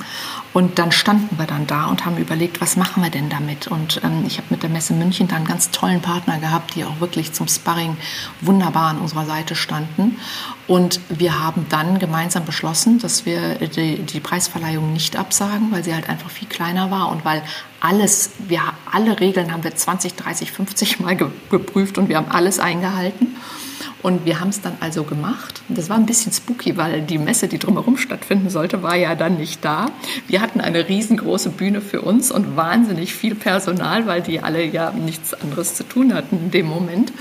Und 0.52 0.78
dann 0.78 0.92
standen 0.92 1.38
wir 1.38 1.46
dann 1.46 1.66
da 1.66 1.86
und 1.86 2.04
haben 2.04 2.18
überlegt, 2.18 2.60
was 2.60 2.76
machen 2.76 3.02
wir 3.02 3.08
denn 3.08 3.30
damit? 3.30 3.66
Und 3.66 4.02
ähm, 4.04 4.24
ich 4.26 4.36
habe 4.36 4.48
mit 4.50 4.62
der 4.62 4.68
Messe 4.68 4.92
München 4.92 5.26
da 5.26 5.36
einen 5.36 5.46
ganz 5.46 5.70
tollen 5.70 6.02
Partner 6.02 6.38
gehabt, 6.38 6.74
die 6.74 6.84
auch 6.84 7.00
wirklich 7.00 7.32
zum 7.32 7.48
Sparring 7.48 7.96
wunderbar 8.42 8.90
an 8.90 8.98
unserer 8.98 9.24
Seite 9.24 9.54
standen. 9.54 10.18
Und 10.66 11.00
wir 11.08 11.42
haben 11.42 11.64
dann 11.70 11.98
gemeinsam 11.98 12.44
beschlossen, 12.44 12.98
dass 12.98 13.24
wir 13.24 13.54
die, 13.54 14.02
die 14.02 14.20
Preisverleihung 14.20 14.92
nicht 14.92 15.16
absagen, 15.16 15.72
weil 15.72 15.82
sie 15.82 15.94
halt 15.94 16.10
einfach 16.10 16.28
viel 16.28 16.48
kleiner 16.48 16.90
war 16.90 17.10
und 17.10 17.24
weil 17.24 17.42
alles, 17.80 18.32
wir 18.48 18.60
alle 18.92 19.18
Regeln 19.18 19.50
haben 19.50 19.64
wir 19.64 19.74
20, 19.74 20.14
30, 20.14 20.52
50 20.52 21.00
Mal 21.00 21.16
geprüft 21.16 21.96
und 21.96 22.10
wir 22.10 22.18
haben 22.18 22.30
alles 22.30 22.58
eingehalten. 22.58 23.34
Und 24.02 24.24
wir 24.24 24.40
haben 24.40 24.48
es 24.48 24.60
dann 24.60 24.74
also 24.80 25.04
gemacht. 25.04 25.62
Das 25.68 25.88
war 25.88 25.96
ein 25.96 26.06
bisschen 26.06 26.32
spooky, 26.32 26.76
weil 26.76 27.02
die 27.02 27.18
Messe, 27.18 27.46
die 27.46 27.58
drumherum 27.58 27.96
stattfinden 27.96 28.50
sollte, 28.50 28.82
war 28.82 28.96
ja 28.96 29.14
dann 29.14 29.36
nicht 29.36 29.64
da. 29.64 29.86
Wir 30.26 30.40
hatten 30.40 30.60
eine 30.60 30.88
riesengroße 30.88 31.50
Bühne 31.50 31.80
für 31.80 32.02
uns 32.02 32.32
und 32.32 32.56
wahnsinnig 32.56 33.14
viel 33.14 33.34
Personal, 33.36 34.06
weil 34.06 34.20
die 34.20 34.40
alle 34.40 34.64
ja 34.64 34.90
nichts 34.90 35.34
anderes 35.34 35.76
zu 35.76 35.84
tun 35.84 36.12
hatten 36.14 36.36
in 36.36 36.50
dem 36.50 36.66
Moment. 36.66 37.12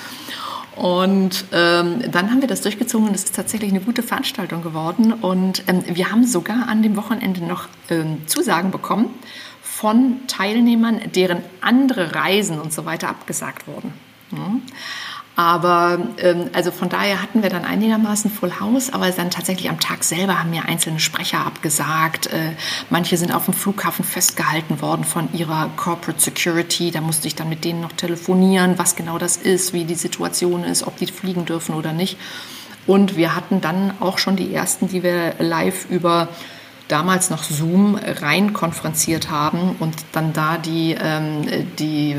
Und 0.75 1.45
ähm, 1.51 2.01
dann 2.11 2.31
haben 2.31 2.41
wir 2.41 2.47
das 2.47 2.61
durchgezogen 2.61 3.09
und 3.09 3.13
es 3.13 3.25
ist 3.25 3.35
tatsächlich 3.35 3.69
eine 3.69 3.81
gute 3.81 4.01
Veranstaltung 4.01 4.63
geworden. 4.63 5.13
Und 5.13 5.63
ähm, 5.67 5.83
wir 5.85 6.11
haben 6.11 6.25
sogar 6.25 6.67
an 6.67 6.81
dem 6.81 6.95
Wochenende 6.95 7.43
noch 7.45 7.67
ähm, 7.89 8.25
Zusagen 8.25 8.71
bekommen 8.71 9.13
von 9.61 10.21
Teilnehmern, 10.27 11.01
deren 11.13 11.43
andere 11.59 12.15
Reisen 12.15 12.59
und 12.59 12.73
so 12.73 12.85
weiter 12.85 13.09
abgesagt 13.09 13.67
wurden. 13.67 13.93
Mhm. 14.31 14.61
Aber 15.35 15.99
ähm, 16.17 16.49
also 16.53 16.71
von 16.71 16.89
daher 16.89 17.21
hatten 17.21 17.41
wir 17.41 17.49
dann 17.49 17.63
einigermaßen 17.63 18.29
Full 18.29 18.59
House, 18.59 18.91
aber 18.91 19.09
dann 19.11 19.31
tatsächlich 19.31 19.69
am 19.69 19.79
Tag 19.79 20.03
selber 20.03 20.39
haben 20.39 20.49
mir 20.49 20.65
einzelne 20.65 20.99
Sprecher 20.99 21.45
abgesagt. 21.45 22.27
Äh, 22.27 22.51
manche 22.89 23.15
sind 23.15 23.33
auf 23.33 23.45
dem 23.45 23.53
Flughafen 23.53 24.03
festgehalten 24.03 24.81
worden 24.81 25.05
von 25.05 25.29
ihrer 25.33 25.69
Corporate 25.77 26.21
Security. 26.21 26.91
Da 26.91 26.99
musste 26.99 27.27
ich 27.27 27.35
dann 27.35 27.47
mit 27.47 27.63
denen 27.63 27.81
noch 27.81 27.93
telefonieren, 27.93 28.77
was 28.77 28.95
genau 28.95 29.17
das 29.17 29.37
ist, 29.37 29.71
wie 29.73 29.85
die 29.85 29.95
Situation 29.95 30.63
ist, 30.65 30.85
ob 30.85 30.97
die 30.97 31.07
fliegen 31.07 31.45
dürfen 31.45 31.75
oder 31.75 31.93
nicht. 31.93 32.17
Und 32.85 33.15
wir 33.15 33.35
hatten 33.35 33.61
dann 33.61 33.93
auch 33.99 34.17
schon 34.17 34.35
die 34.35 34.53
ersten, 34.53 34.87
die 34.89 35.03
wir 35.03 35.35
live 35.39 35.85
über 35.89 36.27
damals 36.91 37.29
noch 37.29 37.43
Zoom 37.43 37.95
rein 37.95 38.53
konferenziert 38.53 39.29
haben 39.29 39.75
und 39.79 39.95
dann 40.11 40.33
da 40.33 40.57
die, 40.57 40.97
ähm, 40.99 41.45
die 41.79 42.17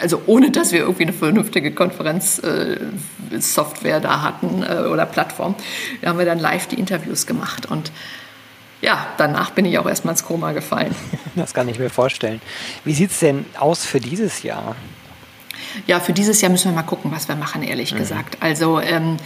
also 0.00 0.22
ohne 0.26 0.50
dass 0.50 0.72
wir 0.72 0.80
irgendwie 0.80 1.04
eine 1.04 1.12
vernünftige 1.12 1.72
Konferenzsoftware 1.72 3.96
äh, 3.96 4.00
da 4.00 4.22
hatten 4.22 4.62
äh, 4.62 4.86
oder 4.90 5.06
Plattform, 5.06 5.54
haben 6.04 6.18
wir 6.18 6.26
dann 6.26 6.38
live 6.38 6.68
die 6.68 6.78
Interviews 6.78 7.26
gemacht 7.26 7.66
und 7.66 7.90
ja, 8.80 9.06
danach 9.16 9.50
bin 9.52 9.64
ich 9.64 9.78
auch 9.78 9.86
erstmal 9.86 10.12
ins 10.12 10.24
Koma 10.24 10.52
gefallen. 10.52 10.94
Das 11.34 11.54
kann 11.54 11.66
ich 11.66 11.78
mir 11.78 11.88
vorstellen. 11.88 12.42
Wie 12.84 12.92
sieht 12.92 13.10
es 13.10 13.20
denn 13.20 13.46
aus 13.58 13.86
für 13.86 14.00
dieses 14.00 14.42
Jahr? 14.42 14.76
Ja, 15.86 16.00
für 16.00 16.12
dieses 16.12 16.40
Jahr 16.40 16.50
müssen 16.50 16.70
wir 16.70 16.74
mal 16.74 16.82
gucken, 16.82 17.10
was 17.12 17.28
wir 17.28 17.36
machen, 17.36 17.62
ehrlich 17.62 17.92
mhm. 17.92 17.98
gesagt. 17.98 18.38
Also 18.40 18.80
ähm, 18.80 19.16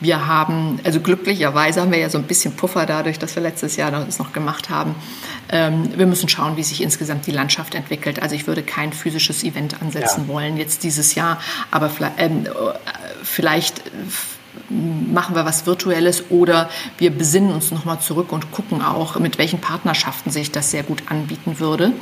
wir 0.00 0.26
haben, 0.26 0.80
also 0.84 1.00
glücklicherweise 1.00 1.80
haben 1.80 1.92
wir 1.92 1.98
ja 1.98 2.10
so 2.10 2.18
ein 2.18 2.24
bisschen 2.24 2.54
Puffer 2.56 2.86
dadurch, 2.86 3.18
dass 3.18 3.34
wir 3.34 3.42
letztes 3.42 3.76
Jahr 3.76 3.90
das 3.90 4.18
noch 4.18 4.32
gemacht 4.32 4.70
haben. 4.70 4.94
Ähm, 5.50 5.90
wir 5.96 6.06
müssen 6.06 6.28
schauen, 6.28 6.56
wie 6.56 6.62
sich 6.62 6.82
insgesamt 6.82 7.26
die 7.26 7.32
Landschaft 7.32 7.74
entwickelt. 7.74 8.22
Also 8.22 8.34
ich 8.34 8.46
würde 8.46 8.62
kein 8.62 8.92
physisches 8.92 9.44
Event 9.44 9.80
ansetzen 9.82 10.24
ja. 10.26 10.28
wollen 10.28 10.56
jetzt 10.56 10.82
dieses 10.82 11.14
Jahr, 11.14 11.40
aber 11.70 11.90
vielleicht, 11.90 12.18
ähm, 12.18 12.48
vielleicht 13.22 13.82
machen 14.70 15.34
wir 15.34 15.44
was 15.44 15.66
Virtuelles 15.66 16.30
oder 16.30 16.68
wir 16.98 17.10
besinnen 17.10 17.52
uns 17.52 17.70
nochmal 17.70 18.00
zurück 18.00 18.32
und 18.32 18.50
gucken 18.50 18.82
auch, 18.82 19.18
mit 19.18 19.38
welchen 19.38 19.60
Partnerschaften 19.60 20.30
sich 20.30 20.52
das 20.52 20.70
sehr 20.70 20.82
gut 20.82 21.02
anbieten 21.08 21.58
würde. 21.58 21.92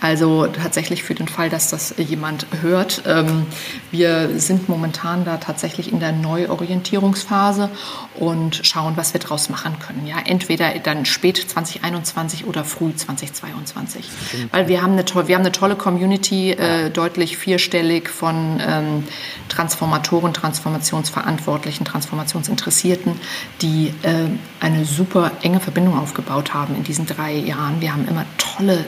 Also 0.00 0.46
tatsächlich 0.46 1.02
für 1.02 1.14
den 1.14 1.28
Fall, 1.28 1.50
dass 1.50 1.70
das 1.70 1.94
jemand 1.98 2.46
hört. 2.60 3.02
Ähm, 3.06 3.46
wir 3.90 4.38
sind 4.38 4.68
momentan 4.68 5.24
da 5.24 5.38
tatsächlich 5.38 5.92
in 5.92 6.00
der 6.00 6.12
Neuorientierungsphase 6.12 7.70
und 8.14 8.60
schauen, 8.64 8.96
was 8.96 9.12
wir 9.14 9.20
daraus 9.20 9.48
machen 9.48 9.78
können. 9.78 10.06
Ja, 10.06 10.16
entweder 10.24 10.70
dann 10.78 11.04
spät 11.04 11.38
2021 11.38 12.46
oder 12.46 12.64
früh 12.64 12.94
2022. 12.94 14.08
Weil 14.50 14.68
wir 14.68 14.82
haben 14.82 14.92
eine, 14.92 15.04
to 15.04 15.26
wir 15.26 15.34
haben 15.34 15.42
eine 15.42 15.52
tolle 15.52 15.76
Community, 15.76 16.52
äh, 16.52 16.90
deutlich 16.90 17.36
vierstellig 17.36 18.08
von 18.08 18.60
ähm, 18.66 19.04
Transformatoren, 19.48 20.32
Transformationsverantwortlichen, 20.34 21.84
Transformatoren 21.84 22.01
Transformationsinteressierten, 22.02 23.14
die 23.60 23.92
äh, 24.02 24.28
eine 24.60 24.84
super 24.84 25.32
enge 25.42 25.60
Verbindung 25.60 25.98
aufgebaut 25.98 26.52
haben 26.54 26.74
in 26.76 26.84
diesen 26.84 27.06
drei 27.06 27.34
Jahren. 27.34 27.80
Wir 27.80 27.92
haben 27.92 28.06
immer 28.08 28.24
tolle 28.38 28.84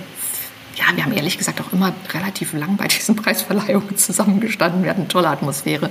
ja, 0.77 0.87
wir 0.97 1.05
haben 1.05 1.13
ehrlich 1.13 1.39
gesagt 1.39 1.61
auch 1.61 1.73
immer 1.73 1.93
relativ 2.13 2.53
lang 2.53 2.77
bei 2.77 2.89
diesen 2.89 3.15
Preisverleihungen 3.23 3.97
zusammengestanden. 3.97 4.83
Wir 4.83 4.91
hatten 4.91 5.07
tolle 5.07 5.29
Atmosphäre. 5.29 5.89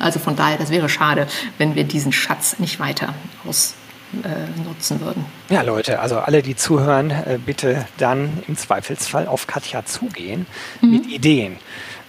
Also 0.00 0.18
von 0.18 0.34
daher, 0.34 0.58
das 0.58 0.70
wäre 0.70 0.88
schade, 0.88 1.28
wenn 1.58 1.76
wir 1.76 1.84
diesen 1.84 2.10
Schatz 2.10 2.58
nicht 2.58 2.80
weiter 2.80 3.14
ausnutzen 3.46 3.85
äh, 4.22 5.00
würden. 5.00 5.24
Ja, 5.48 5.62
Leute, 5.62 6.00
also 6.00 6.18
alle, 6.18 6.42
die 6.42 6.56
zuhören, 6.56 7.10
äh, 7.10 7.38
bitte 7.44 7.86
dann 7.98 8.42
im 8.46 8.56
Zweifelsfall 8.56 9.26
auf 9.26 9.46
Katja 9.46 9.84
zugehen 9.84 10.46
mhm. 10.80 10.90
mit 10.90 11.06
Ideen. 11.06 11.56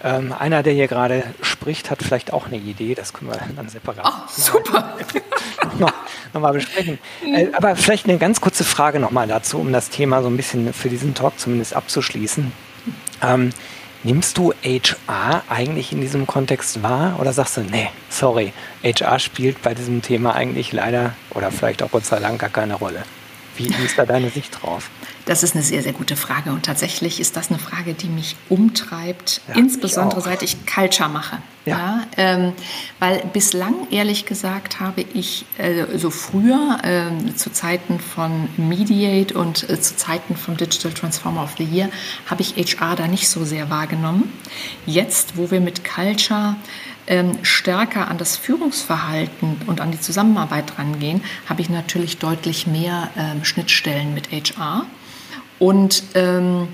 Ähm, 0.02 0.32
einer, 0.32 0.62
der 0.62 0.74
hier 0.74 0.86
gerade 0.86 1.24
spricht, 1.42 1.90
hat 1.90 2.02
vielleicht 2.02 2.32
auch 2.32 2.46
eine 2.46 2.56
Idee, 2.56 2.94
das 2.94 3.12
können 3.12 3.32
wir 3.32 3.40
dann 3.56 3.68
separat 3.68 4.04
oh, 4.06 4.28
super. 4.28 4.96
noch, 5.78 5.92
noch 6.32 6.40
mal 6.40 6.52
besprechen. 6.52 6.98
Äh, 7.24 7.48
aber 7.52 7.74
vielleicht 7.74 8.08
eine 8.08 8.18
ganz 8.18 8.40
kurze 8.40 8.62
Frage 8.62 9.00
nochmal 9.00 9.26
dazu, 9.26 9.58
um 9.58 9.72
das 9.72 9.90
Thema 9.90 10.22
so 10.22 10.28
ein 10.28 10.36
bisschen 10.36 10.72
für 10.72 10.88
diesen 10.88 11.14
Talk 11.14 11.38
zumindest 11.40 11.74
abzuschließen. 11.74 12.52
Ähm, 13.22 13.50
nimmst 14.04 14.38
du 14.38 14.52
HR 14.62 15.42
eigentlich 15.48 15.92
in 15.92 16.00
diesem 16.00 16.26
Kontext 16.26 16.82
wahr 16.82 17.18
oder 17.20 17.32
sagst 17.32 17.56
du, 17.56 17.60
nee, 17.62 17.90
sorry, 18.08 18.52
HR 18.82 19.18
spielt 19.18 19.62
bei 19.62 19.74
diesem 19.74 20.02
Thema 20.02 20.34
eigentlich 20.34 20.72
leider 20.72 21.14
oder 21.34 21.50
vielleicht 21.50 21.82
auch 21.82 21.90
Gott 21.90 22.04
sei 22.04 22.20
Dank 22.20 22.40
gar 22.40 22.50
keine 22.50 22.74
Rolle? 22.74 23.02
Wie 23.56 23.66
ist 23.84 23.98
da 23.98 24.06
deine 24.06 24.30
Sicht 24.30 24.62
drauf? 24.62 24.90
Das 25.28 25.42
ist 25.42 25.54
eine 25.54 25.62
sehr, 25.62 25.82
sehr 25.82 25.92
gute 25.92 26.16
Frage. 26.16 26.52
Und 26.52 26.64
tatsächlich 26.64 27.20
ist 27.20 27.36
das 27.36 27.50
eine 27.50 27.58
Frage, 27.58 27.92
die 27.92 28.08
mich 28.08 28.34
umtreibt, 28.48 29.42
ja, 29.46 29.56
insbesondere 29.56 30.20
ich 30.20 30.24
seit 30.24 30.42
ich 30.42 30.64
Culture 30.64 31.10
mache. 31.10 31.36
Ja. 31.66 31.76
ja 31.76 32.06
ähm, 32.16 32.52
weil 32.98 33.22
bislang, 33.34 33.74
ehrlich 33.90 34.24
gesagt, 34.24 34.80
habe 34.80 35.04
ich 35.12 35.44
äh, 35.58 35.98
so 35.98 36.08
früher, 36.08 36.78
äh, 36.82 37.34
zu 37.34 37.52
Zeiten 37.52 38.00
von 38.00 38.48
Mediate 38.56 39.38
und 39.38 39.68
äh, 39.68 39.78
zu 39.78 39.96
Zeiten 39.96 40.34
vom 40.34 40.56
Digital 40.56 40.92
Transformer 40.92 41.42
of 41.42 41.56
the 41.58 41.64
Year, 41.64 41.90
habe 42.24 42.40
ich 42.40 42.56
HR 42.56 42.96
da 42.96 43.06
nicht 43.06 43.28
so 43.28 43.44
sehr 43.44 43.68
wahrgenommen. 43.68 44.32
Jetzt, 44.86 45.36
wo 45.36 45.50
wir 45.50 45.60
mit 45.60 45.84
Culture 45.84 46.56
ähm, 47.06 47.38
stärker 47.42 48.08
an 48.08 48.16
das 48.16 48.38
Führungsverhalten 48.38 49.58
und 49.66 49.82
an 49.82 49.90
die 49.90 50.00
Zusammenarbeit 50.00 50.78
rangehen, 50.78 51.22
habe 51.50 51.60
ich 51.60 51.68
natürlich 51.68 52.16
deutlich 52.16 52.66
mehr 52.66 53.10
ähm, 53.14 53.44
Schnittstellen 53.44 54.14
mit 54.14 54.32
HR. 54.32 54.86
Und 55.58 56.02
ähm, 56.14 56.68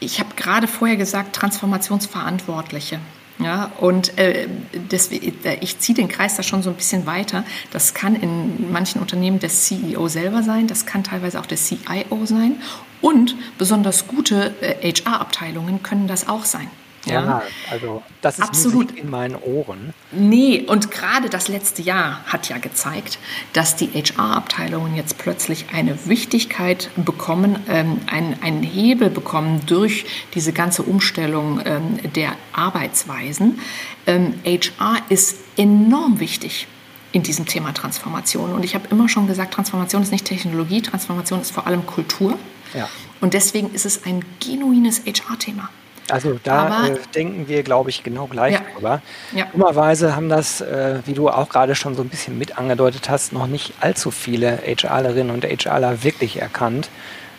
ich 0.00 0.18
habe 0.20 0.34
gerade 0.34 0.66
vorher 0.66 0.96
gesagt, 0.96 1.36
Transformationsverantwortliche. 1.36 2.98
Ja, 3.38 3.72
und 3.78 4.18
äh, 4.18 4.48
das, 4.90 5.10
ich 5.10 5.78
ziehe 5.78 5.96
den 5.96 6.08
Kreis 6.08 6.36
da 6.36 6.42
schon 6.42 6.62
so 6.62 6.68
ein 6.68 6.76
bisschen 6.76 7.06
weiter. 7.06 7.44
Das 7.70 7.94
kann 7.94 8.14
in 8.14 8.70
manchen 8.70 9.00
Unternehmen 9.00 9.38
der 9.38 9.48
CEO 9.48 10.08
selber 10.08 10.42
sein, 10.42 10.66
das 10.66 10.84
kann 10.84 11.04
teilweise 11.04 11.40
auch 11.40 11.46
der 11.46 11.56
CIO 11.56 12.26
sein. 12.26 12.56
Und 13.00 13.34
besonders 13.56 14.06
gute 14.06 14.54
äh, 14.60 14.92
HR-Abteilungen 14.92 15.82
können 15.82 16.06
das 16.06 16.28
auch 16.28 16.44
sein. 16.44 16.70
Ja, 17.06 17.24
ja 17.24 17.42
also 17.70 18.02
das 18.20 18.38
ist 18.38 18.44
Absolut. 18.44 18.92
in 18.92 19.08
meinen 19.10 19.36
Ohren. 19.36 19.94
Nee, 20.12 20.64
und 20.66 20.90
gerade 20.90 21.30
das 21.30 21.48
letzte 21.48 21.82
Jahr 21.82 22.20
hat 22.26 22.48
ja 22.48 22.58
gezeigt, 22.58 23.18
dass 23.52 23.76
die 23.76 23.88
HR-Abteilungen 23.88 24.96
jetzt 24.96 25.18
plötzlich 25.18 25.66
eine 25.72 26.06
Wichtigkeit 26.06 26.90
bekommen, 26.96 27.58
ähm, 27.68 28.00
einen, 28.06 28.42
einen 28.42 28.62
Hebel 28.62 29.10
bekommen 29.10 29.60
durch 29.66 30.04
diese 30.34 30.52
ganze 30.52 30.82
Umstellung 30.82 31.60
ähm, 31.64 32.12
der 32.14 32.32
Arbeitsweisen. 32.52 33.60
Ähm, 34.06 34.34
HR 34.44 34.98
ist 35.08 35.38
enorm 35.56 36.20
wichtig 36.20 36.66
in 37.12 37.22
diesem 37.22 37.46
Thema 37.46 37.72
Transformation. 37.72 38.52
Und 38.52 38.64
ich 38.64 38.74
habe 38.74 38.86
immer 38.90 39.08
schon 39.08 39.26
gesagt, 39.26 39.54
Transformation 39.54 40.02
ist 40.02 40.12
nicht 40.12 40.26
Technologie, 40.26 40.82
Transformation 40.82 41.40
ist 41.40 41.50
vor 41.50 41.66
allem 41.66 41.86
Kultur. 41.86 42.38
Ja. 42.74 42.88
Und 43.20 43.34
deswegen 43.34 43.72
ist 43.74 43.84
es 43.84 44.04
ein 44.04 44.24
genuines 44.38 45.02
HR-Thema. 45.04 45.70
Also 46.12 46.38
da 46.42 46.86
äh, 46.86 46.96
denken 47.14 47.48
wir, 47.48 47.62
glaube 47.62 47.90
ich, 47.90 48.02
genau 48.02 48.26
gleich 48.26 48.54
ja. 48.54 48.60
drüber. 48.74 49.02
Ja. 49.34 49.46
Dummerweise 49.52 50.14
haben 50.16 50.28
das, 50.28 50.60
äh, 50.60 51.00
wie 51.06 51.14
du 51.14 51.28
auch 51.28 51.48
gerade 51.48 51.74
schon 51.74 51.94
so 51.94 52.02
ein 52.02 52.08
bisschen 52.08 52.38
mit 52.38 52.58
angedeutet 52.58 53.08
hast, 53.08 53.32
noch 53.32 53.46
nicht 53.46 53.74
allzu 53.80 54.10
viele 54.10 54.58
HRlerinnen 54.64 55.32
und 55.32 55.44
HRler 55.44 56.02
wirklich 56.02 56.40
erkannt, 56.40 56.88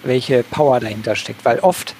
welche 0.03 0.43
Power 0.43 0.79
dahinter 0.79 1.15
steckt. 1.15 1.45
Weil 1.45 1.59
oft, 1.59 1.95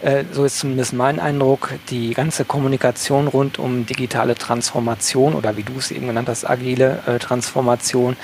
äh, 0.00 0.24
so 0.32 0.44
ist 0.44 0.58
zumindest 0.58 0.92
mein 0.92 1.20
Eindruck, 1.20 1.70
die 1.90 2.14
ganze 2.14 2.44
Kommunikation 2.44 3.28
rund 3.28 3.58
um 3.58 3.86
digitale 3.86 4.34
Transformation 4.34 5.34
oder 5.34 5.56
wie 5.56 5.62
du 5.62 5.74
es 5.78 5.90
eben 5.90 6.06
genannt 6.06 6.28
hast, 6.28 6.48
agile 6.48 7.00
äh, 7.06 7.18
Transformation, 7.18 8.16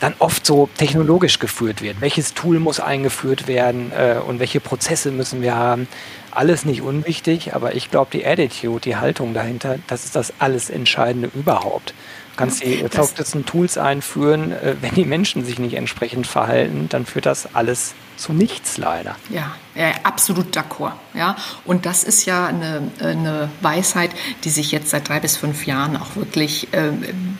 dann 0.00 0.14
oft 0.18 0.44
so 0.44 0.68
technologisch 0.76 1.38
geführt 1.38 1.82
wird. 1.82 2.00
Welches 2.00 2.34
Tool 2.34 2.60
muss 2.60 2.80
eingeführt 2.80 3.48
werden 3.48 3.92
äh, 3.92 4.16
und 4.18 4.40
welche 4.40 4.60
Prozesse 4.60 5.10
müssen 5.10 5.42
wir 5.42 5.56
haben? 5.56 5.88
Alles 6.36 6.64
nicht 6.64 6.82
unwichtig, 6.82 7.54
aber 7.54 7.74
ich 7.74 7.90
glaube, 7.90 8.10
die 8.12 8.26
Attitude, 8.26 8.80
die 8.80 8.96
Haltung 8.96 9.34
dahinter, 9.34 9.78
das 9.86 10.04
ist 10.04 10.16
das 10.16 10.32
alles 10.38 10.70
Entscheidende 10.70 11.30
überhaupt. 11.34 11.94
Du 12.32 12.36
kannst 12.36 12.62
die 12.62 12.84
verrücktesten 12.90 13.46
Tools 13.46 13.78
einführen, 13.78 14.52
äh, 14.52 14.76
wenn 14.82 14.94
die 14.94 15.06
Menschen 15.06 15.44
sich 15.44 15.58
nicht 15.58 15.74
entsprechend 15.74 16.26
verhalten, 16.26 16.86
dann 16.90 17.06
führt 17.06 17.24
das 17.24 17.54
alles 17.54 17.94
zu 18.18 18.32
nichts 18.32 18.76
leider. 18.76 19.16
Ja, 19.30 19.54
ja 19.74 19.92
absolut 20.02 20.56
d'accord. 20.56 20.92
Ja? 21.14 21.36
Und 21.64 21.86
das 21.86 22.04
ist 22.04 22.26
ja 22.26 22.46
eine, 22.46 22.90
eine 23.00 23.50
Weisheit, 23.62 24.10
die 24.44 24.50
sich 24.50 24.72
jetzt 24.72 24.90
seit 24.90 25.08
drei 25.08 25.20
bis 25.20 25.36
fünf 25.36 25.66
Jahren 25.66 25.96
auch 25.96 26.16
wirklich 26.16 26.72
äh, 26.72 26.92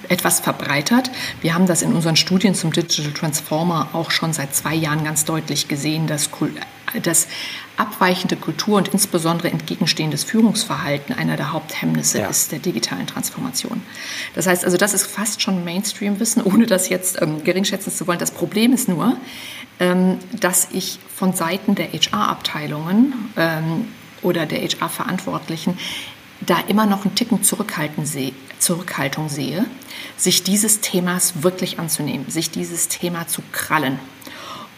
etwas 0.08 0.40
verbreitert. 0.40 1.10
Wir 1.42 1.54
haben 1.54 1.66
das 1.66 1.82
in 1.82 1.92
unseren 1.92 2.16
Studien 2.16 2.54
zum 2.54 2.72
Digital 2.72 3.12
Transformer 3.12 3.88
auch 3.92 4.10
schon 4.10 4.32
seit 4.32 4.54
zwei 4.54 4.74
Jahren 4.74 5.04
ganz 5.04 5.24
deutlich 5.24 5.68
gesehen, 5.68 6.06
dass, 6.06 6.30
dass 7.00 7.26
abweichende 7.76 8.36
Kultur 8.36 8.78
und 8.78 8.88
insbesondere 8.88 9.50
entgegenstehendes 9.50 10.24
Führungsverhalten 10.24 11.14
einer 11.14 11.36
der 11.36 11.52
Haupthemmnisse 11.52 12.20
ja. 12.20 12.28
ist 12.28 12.52
der 12.52 12.58
digitalen 12.58 13.06
Transformation. 13.06 13.82
Das 14.34 14.46
heißt 14.46 14.64
also, 14.64 14.76
das 14.76 14.94
ist 14.94 15.06
fast 15.06 15.42
schon 15.42 15.64
Mainstream-Wissen, 15.64 16.42
ohne 16.44 16.66
das 16.66 16.88
jetzt 16.88 17.20
ähm, 17.20 17.44
geringschätzen 17.44 17.92
zu 17.92 18.06
wollen. 18.06 18.18
Das 18.18 18.30
Problem 18.30 18.72
ist 18.72 18.88
nur, 18.88 19.16
ähm, 19.78 20.18
dass 20.32 20.68
ich 20.72 20.98
von 21.14 21.34
Seiten 21.34 21.74
der 21.74 21.92
HR-Abteilungen 21.92 23.14
ähm, 23.36 23.88
oder 24.22 24.46
der 24.46 24.60
HR-Verantwortlichen 24.60 25.78
da 26.40 26.58
immer 26.68 26.86
noch 26.86 27.04
einen 27.04 27.14
Ticken 27.14 27.42
Zurückhaltung 27.42 28.06
sehe, 28.06 29.64
sich 30.16 30.42
dieses 30.42 30.80
Themas 30.80 31.42
wirklich 31.42 31.78
anzunehmen, 31.78 32.28
sich 32.30 32.50
dieses 32.50 32.88
Thema 32.88 33.26
zu 33.26 33.42
krallen. 33.52 33.98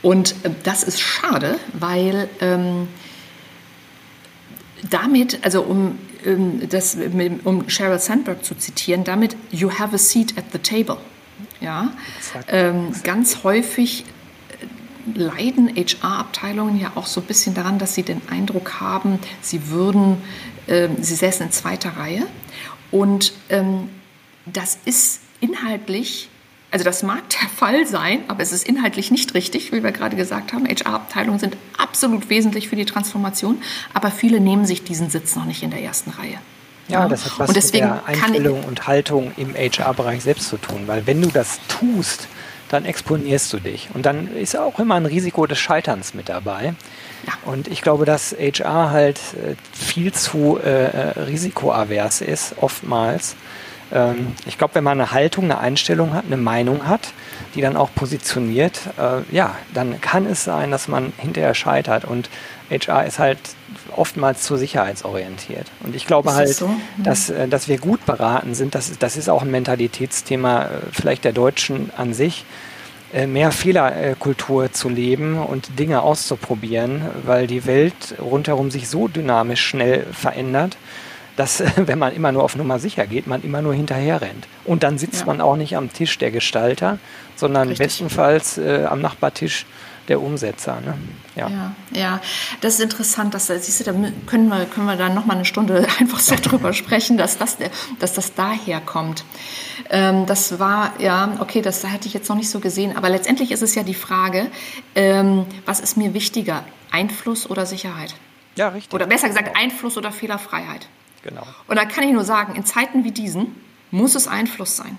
Und 0.02 0.34
äh, 0.44 0.50
das 0.62 0.82
ist 0.82 1.00
schade, 1.00 1.58
weil 1.72 2.28
ähm, 2.40 2.88
damit, 4.90 5.44
also 5.44 5.62
um, 5.62 5.98
ähm, 6.24 6.68
das, 6.68 6.96
um 7.44 7.68
Sheryl 7.68 7.98
Sandberg 7.98 8.44
zu 8.44 8.54
zitieren, 8.54 9.04
damit 9.04 9.36
you 9.50 9.70
have 9.70 9.94
a 9.94 9.98
seat 9.98 10.36
at 10.38 10.44
the 10.52 10.58
table. 10.58 10.98
Ja, 11.60 11.92
ähm, 12.48 12.92
ganz 13.04 13.42
häufig 13.44 14.04
äh, 15.14 15.18
leiden 15.18 15.68
HR-Abteilungen 15.76 16.80
ja 16.80 16.92
auch 16.94 17.06
so 17.06 17.20
ein 17.20 17.26
bisschen 17.26 17.54
daran, 17.54 17.78
dass 17.78 17.94
sie 17.94 18.02
den 18.02 18.22
Eindruck 18.28 18.80
haben, 18.80 19.18
sie 19.40 19.68
würden, 19.68 20.18
äh, 20.66 20.88
sie 21.00 21.14
säßen 21.14 21.46
in 21.46 21.52
zweiter 21.52 21.96
Reihe. 21.96 22.26
Und 22.90 23.32
ähm, 23.50 23.88
das 24.46 24.78
ist 24.84 25.20
inhaltlich 25.40 26.28
also 26.70 26.84
das 26.84 27.02
mag 27.02 27.22
der 27.30 27.48
Fall 27.48 27.86
sein, 27.86 28.20
aber 28.28 28.42
es 28.42 28.52
ist 28.52 28.68
inhaltlich 28.68 29.10
nicht 29.10 29.34
richtig, 29.34 29.72
wie 29.72 29.82
wir 29.82 29.92
gerade 29.92 30.16
gesagt 30.16 30.52
haben. 30.52 30.66
HR-Abteilungen 30.66 31.38
sind 31.38 31.56
absolut 31.76 32.28
wesentlich 32.28 32.68
für 32.68 32.76
die 32.76 32.84
Transformation, 32.84 33.62
aber 33.94 34.10
viele 34.10 34.40
nehmen 34.40 34.66
sich 34.66 34.84
diesen 34.84 35.08
Sitz 35.08 35.34
noch 35.34 35.46
nicht 35.46 35.62
in 35.62 35.70
der 35.70 35.82
ersten 35.82 36.10
Reihe. 36.10 36.38
Ja, 36.88 37.06
das 37.06 37.24
hat 37.24 37.38
was 37.38 37.48
und 37.48 37.56
deswegen 37.56 37.86
mit 37.86 37.96
der 37.96 38.06
Einstellung 38.06 38.64
und 38.64 38.86
Haltung 38.86 39.32
im 39.36 39.54
HR-Bereich 39.54 40.22
selbst 40.22 40.48
zu 40.48 40.56
tun, 40.56 40.84
weil 40.86 41.06
wenn 41.06 41.20
du 41.20 41.28
das 41.28 41.60
tust, 41.68 42.28
dann 42.68 42.84
exponierst 42.84 43.52
du 43.52 43.58
dich. 43.58 43.88
Und 43.94 44.04
dann 44.06 44.34
ist 44.36 44.56
auch 44.56 44.78
immer 44.78 44.96
ein 44.96 45.06
Risiko 45.06 45.46
des 45.46 45.58
Scheiterns 45.58 46.14
mit 46.14 46.28
dabei. 46.28 46.74
Ja. 47.26 47.32
Und 47.46 47.68
ich 47.68 47.82
glaube, 47.82 48.04
dass 48.04 48.32
HR 48.38 48.90
halt 48.90 49.18
äh, 49.18 49.54
viel 49.72 50.12
zu 50.12 50.58
äh, 50.62 50.84
äh, 50.84 51.20
risikoavers 51.20 52.20
ist, 52.20 52.54
oftmals. 52.60 53.36
Ähm, 53.92 54.34
ich 54.46 54.58
glaube, 54.58 54.74
wenn 54.74 54.84
man 54.84 55.00
eine 55.00 55.12
Haltung, 55.12 55.44
eine 55.44 55.58
Einstellung 55.58 56.12
hat, 56.12 56.24
eine 56.26 56.36
Meinung 56.36 56.86
hat, 56.86 57.12
die 57.54 57.60
dann 57.60 57.76
auch 57.76 57.90
positioniert, 57.94 58.80
äh, 58.98 59.34
ja, 59.34 59.56
dann 59.74 60.00
kann 60.00 60.26
es 60.26 60.44
sein, 60.44 60.70
dass 60.70 60.88
man 60.88 61.12
hinterher 61.18 61.54
scheitert. 61.54 62.04
Und 62.04 62.28
HR 62.70 63.06
ist 63.06 63.18
halt 63.18 63.38
oftmals 63.96 64.42
zu 64.42 64.56
sicherheitsorientiert. 64.56 65.66
Und 65.80 65.96
ich 65.96 66.06
glaube 66.06 66.34
halt, 66.34 66.54
so? 66.54 66.68
mhm. 66.68 66.80
dass, 66.98 67.30
äh, 67.30 67.48
dass 67.48 67.68
wir 67.68 67.78
gut 67.78 68.04
beraten 68.06 68.54
sind. 68.54 68.74
Das, 68.74 68.98
das 68.98 69.16
ist 69.16 69.28
auch 69.28 69.42
ein 69.42 69.50
Mentalitätsthema 69.50 70.64
äh, 70.64 70.68
vielleicht 70.92 71.24
der 71.24 71.32
Deutschen 71.32 71.90
an 71.96 72.14
sich 72.14 72.44
äh, 73.12 73.26
mehr 73.26 73.52
Fehlerkultur 73.52 74.70
zu 74.72 74.90
leben 74.90 75.38
und 75.38 75.78
Dinge 75.78 76.02
auszuprobieren, 76.02 77.02
weil 77.24 77.46
die 77.46 77.64
Welt 77.64 78.14
rundherum 78.20 78.70
sich 78.70 78.88
so 78.88 79.08
dynamisch 79.08 79.64
schnell 79.64 80.04
verändert, 80.12 80.76
dass, 81.38 81.62
wenn 81.76 81.98
man 81.98 82.14
immer 82.14 82.32
nur 82.32 82.42
auf 82.42 82.56
Nummer 82.56 82.78
sicher 82.78 83.06
geht, 83.06 83.26
man 83.26 83.42
immer 83.42 83.62
nur 83.62 83.74
hinterher 83.74 84.20
rennt. 84.20 84.46
Und 84.64 84.82
dann 84.82 84.98
sitzt 84.98 85.20
ja. 85.20 85.26
man 85.26 85.40
auch 85.40 85.56
nicht 85.56 85.76
am 85.76 85.92
Tisch 85.92 86.18
der 86.18 86.30
Gestalter, 86.30 86.98
sondern 87.36 87.68
Richtig. 87.68 87.86
bestenfalls 87.86 88.58
äh, 88.58 88.84
am 88.88 89.00
Nachbartisch 89.00 89.64
der 90.08 90.20
Umsetzer. 90.20 90.80
Ne? 90.80 90.94
Ja. 91.36 91.48
ja. 91.48 91.74
Ja, 91.92 92.20
das 92.60 92.74
ist 92.74 92.80
interessant, 92.80 93.34
dass, 93.34 93.46
siehst 93.46 93.80
du, 93.80 93.84
da 93.84 93.92
können 94.26 94.48
wir, 94.48 94.64
können 94.64 94.86
wir 94.86 94.96
dann 94.96 95.14
noch 95.14 95.26
mal 95.26 95.34
eine 95.34 95.44
Stunde 95.44 95.86
einfach 96.00 96.18
so 96.18 96.34
drüber 96.34 96.72
sprechen, 96.72 97.18
dass 97.18 97.38
das, 97.38 97.58
dass 97.98 98.14
das 98.14 98.34
daher 98.34 98.80
kommt. 98.80 99.24
Ähm, 99.90 100.26
das 100.26 100.58
war, 100.58 100.94
ja, 100.98 101.36
okay, 101.40 101.62
das 101.62 101.86
hätte 101.86 102.08
ich 102.08 102.14
jetzt 102.14 102.28
noch 102.28 102.36
nicht 102.36 102.50
so 102.50 102.58
gesehen, 102.58 102.96
aber 102.96 103.10
letztendlich 103.10 103.52
ist 103.52 103.62
es 103.62 103.74
ja 103.74 103.82
die 103.82 103.94
Frage, 103.94 104.50
ähm, 104.94 105.46
was 105.66 105.78
ist 105.78 105.96
mir 105.96 106.14
wichtiger, 106.14 106.64
Einfluss 106.90 107.48
oder 107.48 107.66
Sicherheit? 107.66 108.14
Ja, 108.56 108.68
richtig. 108.70 108.92
Oder 108.92 109.06
besser 109.06 109.28
gesagt, 109.28 109.56
Einfluss 109.56 109.96
oder 109.96 110.10
Fehlerfreiheit. 110.10 110.88
Genau. 111.22 111.46
Und 111.66 111.76
da 111.76 111.84
kann 111.84 112.04
ich 112.04 112.12
nur 112.12 112.24
sagen, 112.24 112.54
in 112.54 112.64
Zeiten 112.64 113.04
wie 113.04 113.10
diesen 113.10 113.54
muss 113.90 114.14
es 114.14 114.28
Einfluss 114.28 114.76
sein. 114.76 114.98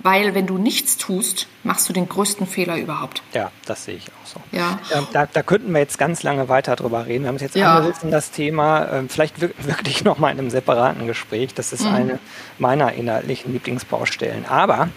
Weil 0.00 0.34
wenn 0.34 0.46
du 0.46 0.58
nichts 0.58 0.96
tust, 0.96 1.48
machst 1.64 1.88
du 1.88 1.92
den 1.92 2.08
größten 2.08 2.46
Fehler 2.46 2.76
überhaupt. 2.76 3.22
Ja, 3.32 3.50
das 3.66 3.84
sehe 3.84 3.96
ich 3.96 4.06
auch 4.06 4.26
so. 4.26 4.40
Ja. 4.52 4.78
ja 4.90 5.06
da, 5.12 5.26
da, 5.26 5.42
könnten 5.42 5.72
wir 5.72 5.80
jetzt 5.80 5.98
ganz 5.98 6.22
lange 6.22 6.48
weiter 6.48 6.76
drüber 6.76 7.06
reden. 7.06 7.24
Wir 7.24 7.28
haben 7.28 7.36
es 7.36 7.42
jetzt 7.42 7.56
ja. 7.56 7.76
angerissen, 7.76 8.10
das 8.10 8.30
Thema, 8.30 8.84
äh, 8.84 9.02
vielleicht 9.08 9.40
wirklich 9.40 10.04
nochmal 10.04 10.32
in 10.32 10.38
einem 10.38 10.50
separaten 10.50 11.06
Gespräch. 11.06 11.54
Das 11.54 11.72
ist 11.72 11.84
mhm. 11.84 11.94
eine 11.94 12.18
meiner 12.58 12.92
inhaltlichen 12.92 13.52
Lieblingsbaustellen. 13.52 14.46
Aber 14.46 14.88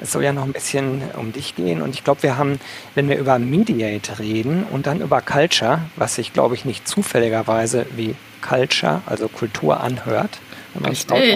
es 0.00 0.12
soll 0.12 0.24
ja 0.24 0.32
noch 0.32 0.44
ein 0.44 0.52
bisschen 0.52 1.02
um 1.16 1.32
dich 1.32 1.56
gehen. 1.56 1.82
Und 1.82 1.94
ich 1.94 2.04
glaube, 2.04 2.22
wir 2.22 2.36
haben, 2.36 2.60
wenn 2.94 3.08
wir 3.08 3.18
über 3.18 3.38
Mediate 3.38 4.18
reden 4.18 4.64
und 4.70 4.86
dann 4.86 5.00
über 5.00 5.20
Culture, 5.20 5.80
was 5.96 6.14
sich, 6.14 6.32
glaube 6.32 6.54
ich, 6.54 6.64
nicht 6.64 6.86
zufälligerweise 6.86 7.86
wie 7.96 8.14
Culture, 8.46 9.02
also 9.06 9.28
Kultur 9.28 9.80
anhört. 9.80 10.38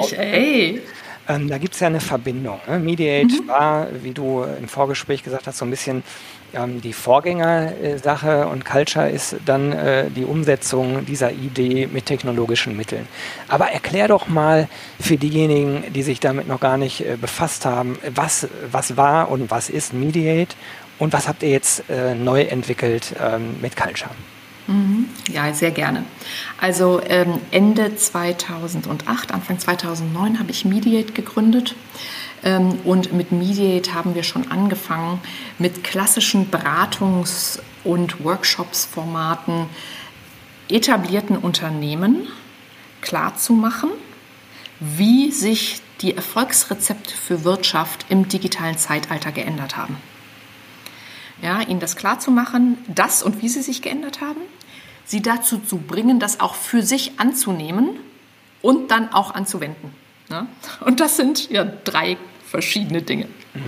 Richtig, 0.02 0.18
ey. 0.18 0.82
Ähm, 1.28 1.48
da 1.48 1.58
gibt 1.58 1.74
es 1.74 1.80
ja 1.80 1.86
eine 1.86 2.00
Verbindung. 2.00 2.60
Ne? 2.68 2.78
Mediate 2.78 3.42
mhm. 3.42 3.48
war, 3.48 3.88
wie 4.02 4.12
du 4.12 4.42
im 4.42 4.68
Vorgespräch 4.68 5.22
gesagt 5.22 5.46
hast, 5.46 5.58
so 5.58 5.64
ein 5.64 5.70
bisschen 5.70 6.02
ähm, 6.54 6.80
die 6.80 6.92
Vorgängersache 6.92 8.46
und 8.46 8.64
Culture 8.64 9.08
ist 9.08 9.36
dann 9.44 9.72
äh, 9.72 10.10
die 10.10 10.24
Umsetzung 10.24 11.04
dieser 11.06 11.32
Idee 11.32 11.88
mit 11.92 12.06
technologischen 12.06 12.76
Mitteln. 12.76 13.08
Aber 13.48 13.70
erklär 13.70 14.08
doch 14.08 14.28
mal 14.28 14.68
für 15.00 15.16
diejenigen, 15.16 15.92
die 15.92 16.02
sich 16.02 16.20
damit 16.20 16.46
noch 16.46 16.60
gar 16.60 16.76
nicht 16.76 17.00
äh, 17.00 17.16
befasst 17.20 17.64
haben, 17.64 17.98
was, 18.14 18.48
was 18.70 18.96
war 18.96 19.30
und 19.30 19.50
was 19.50 19.70
ist 19.70 19.92
Mediate 19.92 20.54
und 20.98 21.12
was 21.12 21.26
habt 21.26 21.42
ihr 21.42 21.50
jetzt 21.50 21.88
äh, 21.88 22.14
neu 22.14 22.42
entwickelt 22.42 23.14
ähm, 23.20 23.56
mit 23.60 23.76
Culture? 23.76 24.10
Mhm. 24.66 25.08
Ja, 25.30 25.52
sehr 25.52 25.70
gerne. 25.70 26.04
Also 26.60 27.00
ähm, 27.06 27.40
Ende 27.50 27.96
2008, 27.96 29.32
Anfang 29.32 29.58
2009 29.58 30.38
habe 30.38 30.50
ich 30.50 30.64
Mediate 30.64 31.12
gegründet. 31.12 31.74
Ähm, 32.42 32.78
und 32.84 33.12
mit 33.12 33.32
Mediate 33.32 33.94
haben 33.94 34.14
wir 34.14 34.22
schon 34.22 34.50
angefangen, 34.50 35.20
mit 35.58 35.84
klassischen 35.84 36.50
Beratungs- 36.50 37.60
und 37.84 38.24
Workshops-Formaten 38.24 39.66
etablierten 40.68 41.36
Unternehmen 41.36 42.26
klarzumachen, 43.02 43.90
wie 44.80 45.30
sich 45.30 45.82
die 46.00 46.16
Erfolgsrezepte 46.16 47.14
für 47.14 47.44
Wirtschaft 47.44 48.06
im 48.08 48.28
digitalen 48.28 48.78
Zeitalter 48.78 49.30
geändert 49.30 49.76
haben 49.76 49.96
ja, 51.44 51.60
ihnen 51.60 51.78
das 51.78 51.94
klarzumachen, 51.94 52.78
dass 52.88 53.22
und 53.22 53.42
wie 53.42 53.50
sie 53.50 53.60
sich 53.60 53.82
geändert 53.82 54.22
haben, 54.22 54.40
sie 55.04 55.20
dazu 55.20 55.58
zu 55.58 55.76
bringen, 55.76 56.18
das 56.18 56.40
auch 56.40 56.54
für 56.54 56.82
sich 56.82 57.20
anzunehmen 57.20 57.90
und 58.62 58.90
dann 58.90 59.12
auch 59.12 59.34
anzuwenden. 59.34 59.92
Ja? 60.30 60.46
Und 60.80 61.00
das 61.00 61.18
sind 61.18 61.50
ja 61.50 61.64
drei 61.64 62.16
verschiedene 62.46 63.02
Dinge. 63.02 63.26
Mhm. 63.52 63.60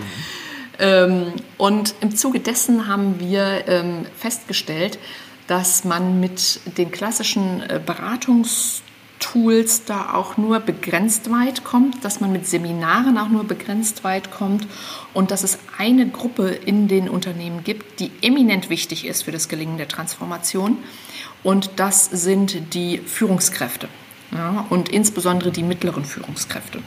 Ähm, 0.78 1.32
und 1.58 1.94
im 2.00 2.16
Zuge 2.16 2.40
dessen 2.40 2.88
haben 2.88 3.20
wir 3.20 3.68
ähm, 3.68 4.06
festgestellt, 4.18 4.98
dass 5.46 5.84
man 5.84 6.18
mit 6.18 6.60
den 6.78 6.90
klassischen 6.90 7.60
äh, 7.60 7.78
Beratungs 7.84 8.82
Tools 9.18 9.84
da 9.84 10.14
auch 10.14 10.36
nur 10.36 10.60
begrenzt 10.60 11.30
weit 11.30 11.64
kommt, 11.64 12.04
dass 12.04 12.20
man 12.20 12.32
mit 12.32 12.46
Seminaren 12.46 13.18
auch 13.18 13.28
nur 13.28 13.44
begrenzt 13.44 14.04
weit 14.04 14.30
kommt 14.30 14.66
und 15.14 15.30
dass 15.30 15.42
es 15.42 15.58
eine 15.78 16.08
Gruppe 16.08 16.48
in 16.48 16.88
den 16.88 17.08
Unternehmen 17.08 17.64
gibt, 17.64 18.00
die 18.00 18.10
eminent 18.22 18.70
wichtig 18.70 19.06
ist 19.06 19.22
für 19.22 19.32
das 19.32 19.48
Gelingen 19.48 19.78
der 19.78 19.88
Transformation 19.88 20.78
und 21.42 21.70
das 21.76 22.06
sind 22.06 22.74
die 22.74 22.98
Führungskräfte 22.98 23.88
ja, 24.32 24.66
und 24.70 24.88
insbesondere 24.88 25.50
die 25.50 25.62
mittleren 25.62 26.04
Führungskräfte. 26.04 26.80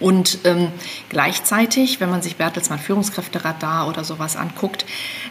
Und 0.00 0.38
ähm, 0.44 0.68
gleichzeitig, 1.08 2.00
wenn 2.00 2.10
man 2.10 2.22
sich 2.22 2.36
Bertelsmann 2.36 2.80
Führungskräfteradar 2.80 3.88
oder 3.88 4.02
sowas 4.02 4.36
anguckt, 4.36 4.84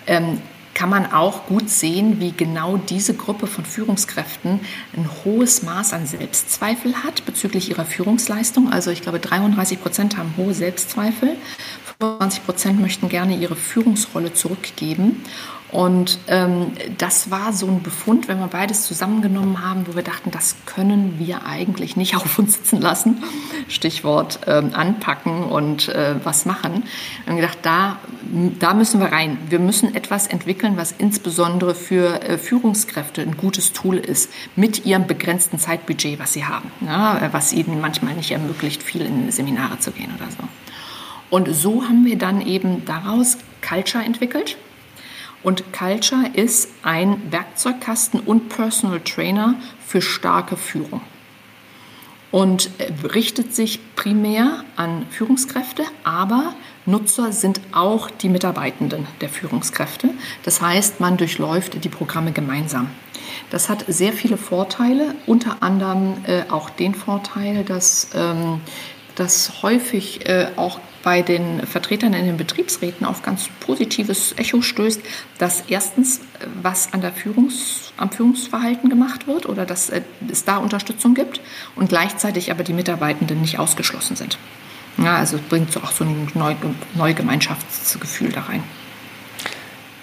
ähm, 0.08 0.42
kann 0.74 0.90
man 0.90 1.12
auch 1.12 1.46
gut 1.48 1.70
sehen, 1.70 2.20
wie 2.20 2.32
genau 2.32 2.78
diese 2.78 3.14
Gruppe 3.14 3.48
von 3.48 3.66
Führungskräften 3.66 4.62
ein 4.96 5.10
hohes 5.24 5.64
Maß 5.64 5.94
an 5.94 6.06
Selbstzweifel 6.06 7.04
hat 7.04 7.26
bezüglich 7.26 7.70
ihrer 7.70 7.86
Führungsleistung. 7.86 8.72
Also 8.72 8.92
ich 8.92 9.02
glaube, 9.02 9.20
33 9.20 9.82
Prozent 9.82 10.18
haben 10.18 10.34
hohe 10.38 10.54
Selbstzweifel, 10.54 11.36
25 12.00 12.46
Prozent 12.46 12.82
möchten 12.82 13.10
gerne 13.10 13.36
ihre 13.36 13.56
Führungsrolle 13.56 14.34
zurückgeben. 14.34 15.24
Und 15.72 16.20
ähm, 16.28 16.74
das 16.98 17.32
war 17.32 17.54
so 17.54 17.66
ein 17.66 17.82
Befund, 17.82 18.28
wenn 18.28 18.40
wir 18.40 18.48
beides 18.48 18.86
zusammengenommen 18.86 19.66
haben, 19.66 19.88
wo 19.88 19.96
wir 19.96 20.04
dachten, 20.04 20.30
das 20.30 20.58
können 20.66 21.16
wir 21.18 21.46
eigentlich 21.46 21.96
nicht 21.96 22.16
auf 22.18 22.38
uns 22.38 22.56
sitzen 22.56 22.82
lassen. 22.82 23.24
Stichwort 23.70 24.40
ähm, 24.48 24.72
anpacken 24.74 25.44
und 25.44 25.88
äh, 25.88 26.16
was 26.24 26.46
machen. 26.46 26.84
Wir 27.24 27.32
haben 27.32 27.36
gedacht, 27.38 27.60
da, 27.62 28.00
da 28.60 28.74
müssen 28.74 29.00
wir 29.00 29.14
rein. 29.14 29.38
Wir 29.48 29.60
müssen 29.60 29.96
etwas 29.96 30.28
entwickeln, 30.28 30.76
was 30.76 30.92
insbesondere 30.98 31.74
für 31.74 32.22
äh, 32.22 32.38
Führungskräfte 32.38 33.22
ein 33.22 33.38
gutes 33.38 33.72
Tool 33.72 33.98
ist, 33.98 34.30
mit 34.58 34.86
ihrem 34.86 35.08
begrenzten 35.08 35.58
Zeitbudget, 35.58 36.20
was 36.20 36.34
sie 36.34 36.44
haben, 36.44 36.70
ja, 36.86 37.30
was 37.32 37.54
ihnen 37.54 37.80
manchmal 37.80 38.16
nicht 38.16 38.32
ermöglicht, 38.32 38.84
viel 38.84 39.02
in 39.02 39.32
Seminare 39.32 39.80
zu 39.80 39.92
gehen 39.92 40.12
oder 40.18 40.30
so. 40.30 40.44
Und 41.30 41.48
so 41.56 41.84
haben 41.84 42.04
wir 42.06 42.18
dann 42.18 42.46
eben 42.46 42.84
daraus 42.84 43.38
Culture 43.62 44.04
entwickelt 44.04 44.58
und 45.44 45.74
Culture 45.74 46.30
ist 46.34 46.70
ein 46.84 47.32
Werkzeugkasten 47.32 48.20
und 48.20 48.50
Personal 48.50 49.00
Trainer 49.02 49.56
für 49.86 50.02
starke 50.02 50.58
Führung. 50.58 51.02
und 52.32 52.70
richtet 53.14 53.54
sich 53.54 53.80
primär 53.96 54.64
an 54.78 55.06
Führungskräfte, 55.10 55.84
aber 56.04 56.54
Nutzer 56.86 57.32
sind 57.34 57.60
auch 57.74 58.10
die 58.10 58.30
Mitarbeitenden 58.30 59.06
der 59.20 59.30
Führungskräfte. 59.30 60.10
Das 60.44 60.62
heißt, 60.62 61.00
man 61.00 61.18
durchläuft 61.18 61.84
die 61.84 61.90
Programme 61.90 62.32
gemeinsam. 62.32 62.90
Das 63.50 63.70
hat 63.70 63.86
sehr 63.88 64.14
viele 64.14 64.38
Vorteile, 64.38 65.14
unter 65.28 65.62
anderem 65.62 66.24
äh, 66.26 66.44
auch 66.50 66.70
den 66.70 66.96
Vorteil, 66.96 67.64
dass 67.64 68.10
ähm, 68.16 68.62
das 69.22 69.62
häufig 69.62 70.28
äh, 70.28 70.48
auch 70.56 70.80
bei 71.04 71.22
den 71.22 71.66
Vertretern 71.66 72.14
in 72.14 72.26
den 72.26 72.38
Betriebsräten 72.38 73.06
auf 73.06 73.22
ganz 73.22 73.50
positives 73.60 74.34
Echo 74.38 74.62
stößt, 74.62 75.02
dass 75.38 75.64
erstens 75.68 76.22
was 76.62 76.94
an 76.94 77.02
der 77.02 77.14
Führungs-, 77.14 77.92
am 77.98 78.12
Führungsverhalten 78.12 78.90
gemacht 78.90 79.28
wird 79.28 79.48
oder 79.48 79.66
dass 79.66 79.90
äh, 79.90 80.02
es 80.30 80.44
da 80.44 80.58
Unterstützung 80.58 81.14
gibt 81.14 81.40
und 81.76 81.90
gleichzeitig 81.90 82.52
aber 82.52 82.64
die 82.64 82.74
Mitarbeitenden 82.74 83.42
nicht 83.42 83.60
ausgeschlossen 83.60 84.16
sind. 84.16 84.38
Ja, 84.98 85.18
also 85.18 85.38
es 85.38 85.44
bringt 85.44 85.72
so 85.72 85.82
auch 85.82 85.92
so 85.92 86.04
ein 86.04 86.28
neues 86.96 87.16
Gemeinschaftsgefühl 87.16 88.32
da 88.32 88.42
rein. 88.42 88.64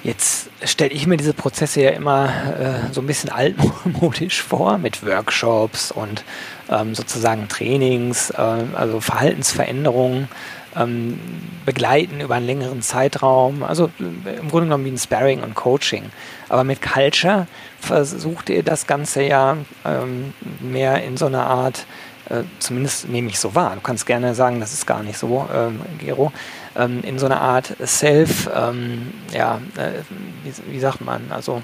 Jetzt 0.09 0.49
stelle 0.65 0.91
ich 0.93 1.07
mir 1.07 1.19
diese 1.19 1.35
Prozesse 1.35 1.83
ja 1.83 1.91
immer 1.91 2.31
äh, 2.59 2.93
so 2.95 3.03
ein 3.03 3.07
bisschen 3.07 3.29
altmodisch 3.29 4.43
vor 4.43 4.79
mit 4.79 5.05
Workshops 5.05 5.93
und 5.93 6.25
ähm, 6.71 6.95
sozusagen 6.95 7.47
Trainings, 7.49 8.31
äh, 8.31 8.65
also 8.75 9.01
Verhaltensveränderungen 9.01 10.29
ähm, 10.77 11.21
begleiten 11.67 12.23
über 12.23 12.37
einen 12.37 12.47
längeren 12.47 12.81
Zeitraum. 12.81 13.63
Also 13.63 13.91
äh, 14.01 14.39
im 14.39 14.49
Grunde 14.49 14.69
genommen 14.69 14.87
wie 14.87 14.93
ein 14.93 14.97
Sparring 14.97 15.43
und 15.43 15.55
Coaching. 15.55 16.05
Aber 16.49 16.65
mit 16.65 16.81
Culture 16.81 17.47
versucht 17.79 18.49
ihr 18.49 18.63
das 18.63 18.87
Ganze 18.87 19.25
ja 19.25 19.59
ähm, 19.85 20.33
mehr 20.61 21.05
in 21.05 21.19
so 21.19 21.27
einer 21.27 21.47
Art, 21.47 21.85
äh, 22.31 22.45
zumindest 22.61 23.11
nehme 23.11 23.29
ich 23.29 23.39
so 23.39 23.55
wahr. 23.55 23.75
Du 23.75 23.83
kannst 23.83 24.07
gerne 24.07 24.35
sagen, 24.35 24.59
das 24.59 24.73
ist 24.73 24.87
gar 24.87 25.03
nicht 25.03 25.19
so, 25.19 25.47
ähm, 25.55 25.83
Gero, 25.99 26.33
ähm, 26.79 27.03
in 27.03 27.19
so 27.19 27.27
einer 27.27 27.41
Art 27.41 27.77
Self, 27.85 28.49
ähm, 28.55 29.13
ja, 29.33 29.61
äh, 29.77 30.03
wie, 30.45 30.73
wie, 30.73 30.81
sagt 30.81 31.01
man, 31.01 31.31
also 31.31 31.63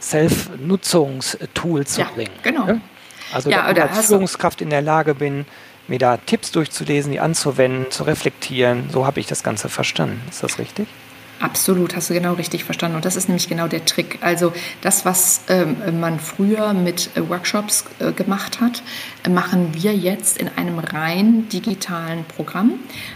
Self-Nutzungstool 0.00 1.86
zu 1.86 2.00
ja, 2.00 2.08
bringen. 2.14 2.32
Genau. 2.42 2.66
Ne? 2.66 2.80
Also 3.32 3.50
ja, 3.50 3.72
dass 3.72 3.90
ich 3.90 3.96
als 3.96 4.06
Führungskraft 4.06 4.60
in 4.60 4.70
der 4.70 4.82
Lage 4.82 5.14
bin, 5.14 5.44
mir 5.88 5.98
da 5.98 6.16
Tipps 6.16 6.50
durchzulesen, 6.52 7.12
die 7.12 7.20
anzuwenden, 7.20 7.90
zu 7.90 8.04
reflektieren. 8.04 8.88
So 8.90 9.06
habe 9.06 9.20
ich 9.20 9.26
das 9.26 9.42
Ganze 9.42 9.68
verstanden. 9.68 10.22
Ist 10.30 10.42
das 10.42 10.58
richtig? 10.58 10.88
Absolut, 11.40 11.96
hast 11.96 12.10
du 12.10 12.14
genau 12.14 12.34
richtig 12.34 12.64
verstanden. 12.64 12.96
Und 12.96 13.04
das 13.04 13.16
ist 13.16 13.28
nämlich 13.28 13.48
genau 13.48 13.66
der 13.66 13.84
Trick. 13.84 14.18
Also 14.20 14.52
das, 14.80 15.04
was 15.04 15.42
ähm, 15.48 16.00
man 16.00 16.20
früher 16.20 16.72
mit 16.74 17.10
äh, 17.16 17.28
Workshops 17.28 17.84
äh, 17.98 18.12
gemacht 18.12 18.60
hat, 18.60 18.82
machen 19.28 19.74
wir 19.74 19.94
jetzt 19.94 20.38
in 20.38 20.48
einem 20.48 20.78
rein 20.78 21.48
digitalen 21.48 22.24
Programm, 22.24 22.74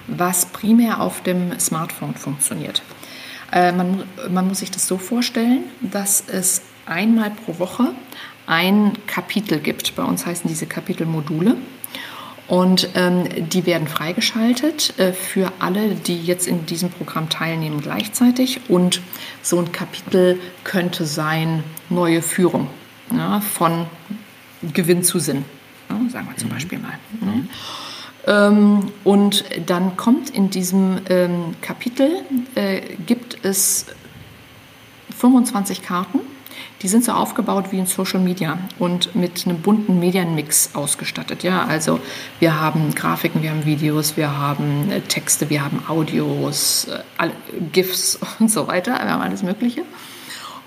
was 0.09 0.47
primär 0.47 1.01
auf 1.01 1.23
dem 1.23 1.59
Smartphone 1.61 2.15
funktioniert. 2.15 2.83
Äh, 3.53 3.73
man, 3.73 4.03
man 4.31 4.49
muss 4.49 4.59
sich 4.59 4.71
das 4.71 4.87
so 4.87 4.99
vorstellen, 4.99 5.65
dass 5.81 6.25
es 6.27 6.63
einmal 6.87 7.31
pro 7.31 7.59
Woche 7.59 7.93
ein 8.47 8.93
Kapitel 9.07 9.61
gibt. 9.61 9.95
Bei 9.95 10.03
uns 10.03 10.27
heißen 10.27 10.49
diese 10.49 10.67
Kapitel 10.67 11.07
Module. 11.07 11.57
Und 12.49 12.89
ähm, 12.95 13.49
die 13.51 13.67
werden 13.67 13.87
freigeschaltet 13.87 14.99
äh, 14.99 15.13
für 15.13 15.53
alle, 15.59 15.95
die 15.95 16.19
jetzt 16.19 16.49
in 16.49 16.65
diesem 16.65 16.91
Programm 16.91 17.29
teilnehmen 17.29 17.83
gleichzeitig. 17.83 18.63
Und 18.69 19.03
so 19.43 19.59
ein 19.59 19.71
Kapitel 19.71 20.41
könnte 20.65 21.05
sein 21.05 21.63
neue 21.91 22.23
Führung 22.23 22.69
ja, 23.15 23.41
von 23.41 23.87
Gewinn 24.73 25.03
zu 25.03 25.19
Sinn, 25.19 25.45
ja, 25.91 26.11
sagen 26.11 26.29
wir 26.29 26.37
zum 26.37 26.49
mhm. 26.49 26.55
Beispiel 26.55 26.79
mal. 26.79 26.99
Mhm. 27.21 27.49
Ähm, 28.27 28.93
und 29.05 29.45
dann 29.67 29.97
kommt 29.97 30.31
in 30.31 30.49
diesem 30.49 31.01
ähm, 31.11 31.55
Kapitel, 31.61 32.23
äh, 32.55 32.81
gibt 33.07 33.45
es 33.45 33.87
25 35.19 35.83
Karten 35.83 36.21
die 36.83 36.89
sind 36.89 37.05
so 37.05 37.13
aufgebaut 37.13 37.67
wie 37.71 37.79
in 37.79 37.87
Social 37.87 38.21
Media 38.21 38.59
und 38.79 39.15
mit 39.15 39.47
einem 39.47 39.61
bunten 39.61 39.99
Medienmix 39.99 40.71
ausgestattet. 40.75 41.43
Ja, 41.43 41.65
also 41.65 42.01
wir 42.39 42.61
haben 42.61 42.95
Grafiken, 42.95 43.43
wir 43.43 43.51
haben 43.51 43.65
Videos, 43.65 44.17
wir 44.17 44.37
haben 44.37 44.91
äh, 44.91 45.01
Texte, 45.01 45.51
wir 45.51 45.65
haben 45.65 45.83
Audios, 45.89 46.89
äh, 47.19 47.31
GIFs 47.73 48.19
und 48.39 48.51
so 48.51 48.67
weiter. 48.67 48.93
Wir 48.93 49.11
haben 49.11 49.23
alles 49.23 49.43
Mögliche. 49.43 49.83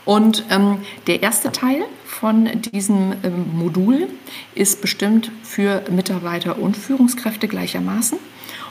Und 0.03 0.45
ähm, 0.49 0.79
der 1.07 1.21
erste 1.21 1.51
Teil 1.51 1.83
von 2.05 2.49
diesem 2.73 3.13
ähm, 3.23 3.51
Modul 3.53 4.07
ist 4.55 4.81
bestimmt 4.81 5.31
für 5.43 5.83
Mitarbeiter 5.91 6.57
und 6.59 6.75
Führungskräfte 6.75 7.47
gleichermaßen. 7.47 8.17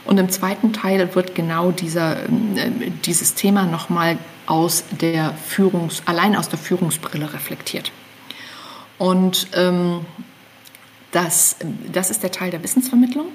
Und 0.05 0.19
im 0.19 0.29
zweiten 0.29 0.73
Teil 0.73 1.13
wird 1.15 1.35
genau 1.35 1.71
dieser, 1.71 2.25
ähm, 2.25 2.57
äh, 2.57 2.91
dieses 3.05 3.33
Thema 3.33 3.65
nochmal 3.65 4.17
aus 4.51 4.83
der 4.99 5.33
Führungs-, 5.33 6.01
allein 6.05 6.35
aus 6.35 6.49
der 6.49 6.59
Führungsbrille 6.59 7.33
reflektiert. 7.33 7.93
Und 8.97 9.47
ähm, 9.53 10.05
das, 11.11 11.55
das 11.89 12.11
ist 12.11 12.21
der 12.21 12.33
Teil 12.33 12.51
der 12.51 12.61
Wissensvermittlung. 12.61 13.27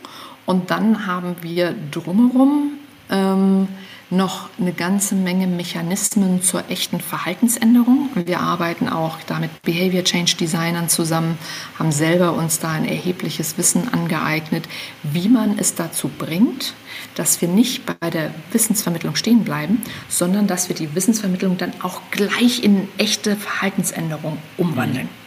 Und 0.45 0.71
dann 0.71 1.07
haben 1.07 1.37
wir 1.41 1.75
drumherum 1.91 2.73
ähm, 3.11 3.67
noch 4.11 4.51
eine 4.59 4.73
ganze 4.73 5.15
Menge 5.15 5.47
Mechanismen 5.47 6.43
zur 6.43 6.71
echten 6.71 7.01
Verhaltensänderung. 7.01 8.11
Wir 8.15 8.41
arbeiten 8.41 8.89
auch 8.89 9.19
da 9.27 9.39
mit 9.39 9.63
Behavior 9.63 10.05
Change 10.05 10.37
Designern 10.37 10.89
zusammen, 10.89 11.39
haben 11.79 11.93
selber 11.93 12.35
uns 12.35 12.61
da 12.61 12.71
ein 12.71 12.85
erhebliches 12.85 13.59
Wissen 13.59 13.93
angeeignet, 13.93 14.69
wie 15.03 15.29
man 15.29 15.59
es 15.59 15.75
dazu 15.75 16.09
bringt, 16.09 16.75
dass 17.17 17.41
wir 17.41 17.49
nicht 17.49 17.83
bei 17.85 18.11
der 18.11 18.33
Wissensvermittlung 18.53 19.17
stehen 19.17 19.45
bleiben, 19.45 19.83
sondern 20.09 20.47
dass 20.47 20.69
wir 20.69 20.77
die 20.77 20.95
Wissensvermittlung 20.95 21.59
dann 21.59 21.73
auch 21.83 22.01
gleich 22.11 22.63
in 22.63 22.89
echte 22.99 23.37
Verhaltensänderung 23.37 24.39
umwandeln. 24.57 25.07
Mhm. 25.07 25.26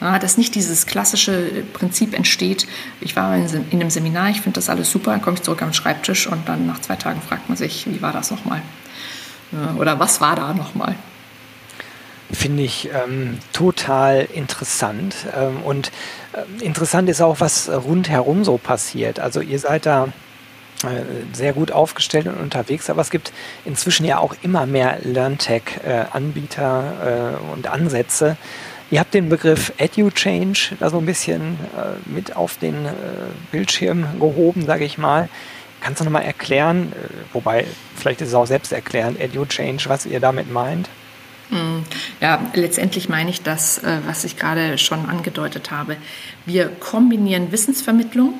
Ja, 0.00 0.18
dass 0.18 0.36
nicht 0.36 0.54
dieses 0.54 0.86
klassische 0.86 1.64
Prinzip 1.72 2.14
entsteht, 2.14 2.66
ich 3.00 3.16
war 3.16 3.36
in 3.36 3.64
einem 3.72 3.90
Seminar, 3.90 4.28
ich 4.28 4.42
finde 4.42 4.56
das 4.56 4.68
alles 4.68 4.90
super, 4.90 5.12
dann 5.12 5.22
komme 5.22 5.36
ich 5.36 5.42
zurück 5.42 5.62
am 5.62 5.72
Schreibtisch 5.72 6.26
und 6.26 6.46
dann 6.48 6.66
nach 6.66 6.80
zwei 6.80 6.96
Tagen 6.96 7.22
fragt 7.22 7.48
man 7.48 7.56
sich, 7.56 7.86
wie 7.86 8.02
war 8.02 8.12
das 8.12 8.30
nochmal? 8.30 8.60
Oder 9.78 9.98
was 9.98 10.20
war 10.20 10.36
da 10.36 10.52
nochmal? 10.52 10.96
Finde 12.32 12.64
ich 12.64 12.90
ähm, 12.92 13.38
total 13.52 14.26
interessant. 14.34 15.14
Ähm, 15.36 15.62
und 15.62 15.92
äh, 16.32 16.64
interessant 16.64 17.08
ist 17.08 17.20
auch, 17.20 17.38
was 17.38 17.70
rundherum 17.70 18.42
so 18.42 18.58
passiert. 18.58 19.20
Also 19.20 19.40
ihr 19.40 19.60
seid 19.60 19.86
da 19.86 20.08
äh, 20.82 21.04
sehr 21.32 21.52
gut 21.52 21.70
aufgestellt 21.70 22.26
und 22.26 22.34
unterwegs, 22.34 22.90
aber 22.90 23.00
es 23.00 23.10
gibt 23.10 23.32
inzwischen 23.64 24.04
ja 24.04 24.18
auch 24.18 24.34
immer 24.42 24.66
mehr 24.66 24.98
LearnTech-Anbieter 25.04 27.38
äh, 27.40 27.52
und 27.52 27.68
Ansätze, 27.68 28.36
Ihr 28.90 29.00
habt 29.00 29.14
den 29.14 29.28
Begriff 29.28 29.72
EduChange 29.78 30.76
da 30.78 30.90
so 30.90 30.98
ein 30.98 31.06
bisschen 31.06 31.58
äh, 31.76 32.08
mit 32.08 32.36
auf 32.36 32.56
den 32.58 32.86
äh, 32.86 32.90
Bildschirm 33.50 34.06
gehoben, 34.20 34.64
sage 34.64 34.84
ich 34.84 34.96
mal. 34.96 35.28
Kannst 35.80 36.00
du 36.00 36.04
nochmal 36.04 36.22
erklären, 36.22 36.92
äh, 36.92 37.08
wobei 37.32 37.66
vielleicht 37.96 38.20
ist 38.20 38.28
es 38.28 38.34
auch 38.34 38.46
selbst 38.46 38.72
erklärend, 38.72 39.20
EduChange, 39.20 39.80
was 39.86 40.06
ihr 40.06 40.20
damit 40.20 40.52
meint? 40.52 40.88
Hm. 41.50 41.84
Ja, 42.20 42.40
letztendlich 42.54 43.08
meine 43.08 43.30
ich 43.30 43.42
das, 43.42 43.78
äh, 43.78 43.98
was 44.06 44.24
ich 44.24 44.36
gerade 44.36 44.78
schon 44.78 45.08
angedeutet 45.08 45.70
habe. 45.70 45.96
Wir 46.44 46.68
kombinieren 46.68 47.52
Wissensvermittlung 47.52 48.34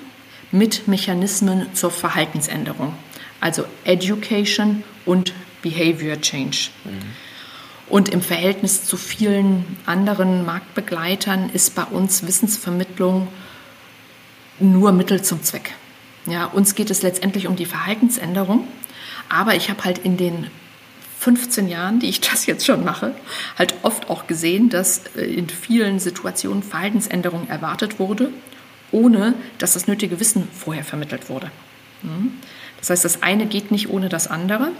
mit 0.52 0.86
Mechanismen 0.86 1.74
zur 1.74 1.90
Verhaltensänderung, 1.90 2.94
also 3.40 3.64
Education 3.84 4.84
und 5.04 5.32
Behavior 5.62 6.20
Change. 6.20 6.70
Mhm. 6.84 7.25
Und 7.88 8.08
im 8.08 8.20
Verhältnis 8.20 8.84
zu 8.84 8.96
vielen 8.96 9.64
anderen 9.86 10.44
Marktbegleitern 10.44 11.50
ist 11.50 11.74
bei 11.74 11.84
uns 11.84 12.26
Wissensvermittlung 12.26 13.28
nur 14.58 14.92
Mittel 14.92 15.22
zum 15.22 15.42
Zweck. 15.42 15.72
Ja, 16.26 16.46
uns 16.46 16.74
geht 16.74 16.90
es 16.90 17.02
letztendlich 17.02 17.46
um 17.46 17.54
die 17.54 17.66
Verhaltensänderung, 17.66 18.66
aber 19.28 19.54
ich 19.54 19.70
habe 19.70 19.84
halt 19.84 19.98
in 19.98 20.16
den 20.16 20.50
15 21.20 21.68
Jahren, 21.68 22.00
die 22.00 22.08
ich 22.08 22.20
das 22.20 22.46
jetzt 22.46 22.66
schon 22.66 22.84
mache, 22.84 23.14
halt 23.58 23.74
oft 23.82 24.10
auch 24.10 24.26
gesehen, 24.26 24.68
dass 24.68 25.02
äh, 25.16 25.24
in 25.24 25.48
vielen 25.48 25.98
Situationen 26.00 26.62
Verhaltensänderung 26.62 27.48
erwartet 27.48 27.98
wurde, 27.98 28.30
ohne 28.90 29.34
dass 29.58 29.74
das 29.74 29.86
nötige 29.86 30.20
Wissen 30.20 30.48
vorher 30.52 30.84
vermittelt 30.84 31.28
wurde. 31.28 31.50
Hm? 32.02 32.32
Das 32.78 32.90
heißt, 32.90 33.04
das 33.04 33.22
eine 33.22 33.46
geht 33.46 33.70
nicht 33.70 33.88
ohne 33.88 34.08
das 34.08 34.28
andere, 34.28 34.72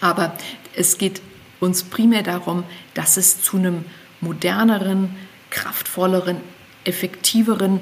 aber 0.00 0.34
es 0.74 0.98
geht 0.98 1.22
uns 1.64 1.82
primär 1.82 2.22
darum, 2.22 2.64
dass 2.94 3.16
es 3.16 3.42
zu 3.42 3.56
einem 3.56 3.84
moderneren, 4.20 5.16
kraftvolleren, 5.50 6.38
effektiveren 6.84 7.80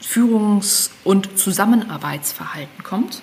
Führungs- 0.00 0.90
und 1.02 1.38
Zusammenarbeitsverhalten 1.38 2.82
kommt 2.82 3.22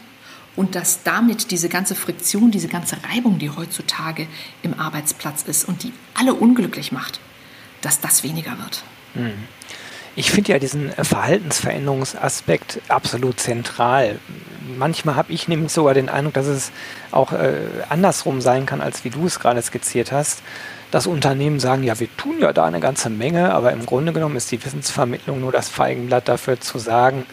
und 0.56 0.76
dass 0.76 1.04
damit 1.04 1.52
diese 1.52 1.70
ganze 1.70 1.96
Friktion, 1.96 2.52
diese 2.52 2.68
ganze 2.68 2.98
Reibung, 3.04 3.40
die 3.40 3.50
heutzutage 3.50 4.28
im 4.64 4.80
Arbeitsplatz 4.80 5.44
ist 5.44 5.66
und 5.68 5.84
die 5.84 5.94
alle 6.14 6.34
unglücklich 6.34 6.92
macht, 6.92 7.20
dass 7.82 8.00
das 8.00 8.24
weniger 8.24 8.58
wird. 8.58 8.84
Hm. 9.14 9.34
Ich 10.16 10.32
finde 10.32 10.52
ja 10.52 10.60
diesen 10.60 10.92
Verhaltensveränderungsaspekt 10.92 12.82
absolut 12.90 13.40
zentral. 13.40 14.20
Manchmal 14.78 15.16
habe 15.16 15.32
ich 15.32 15.48
nämlich 15.48 15.72
sogar 15.72 15.94
den 15.94 16.10
Eindruck, 16.10 16.34
dass 16.34 16.48
es 16.48 16.72
auch 17.12 17.32
äh, 17.32 17.62
andersrum 17.90 18.42
sein 18.42 18.66
kann, 18.66 18.82
als 18.82 19.04
wie 19.04 19.10
du 19.10 19.26
es 19.26 19.40
gerade 19.40 19.62
skizziert 19.62 20.12
hast. 20.12 20.44
Dass 20.92 21.08
Unternehmen 21.08 21.60
sagen, 21.60 21.84
ja, 21.84 22.00
wir 22.00 22.16
tun 22.18 22.40
ja 22.40 22.52
da 22.52 22.66
eine 22.66 22.82
ganze 22.82 23.10
Menge, 23.10 23.54
aber 23.54 23.72
im 23.72 23.86
Grunde 23.86 24.12
genommen 24.12 24.36
ist 24.36 24.52
die 24.52 24.64
Wissensvermittlung 24.64 25.40
nur 25.40 25.54
das 25.54 25.70
Feigenblatt 25.70 26.28
dafür 26.28 26.60
zu 26.60 26.80
sagen, 26.80 27.26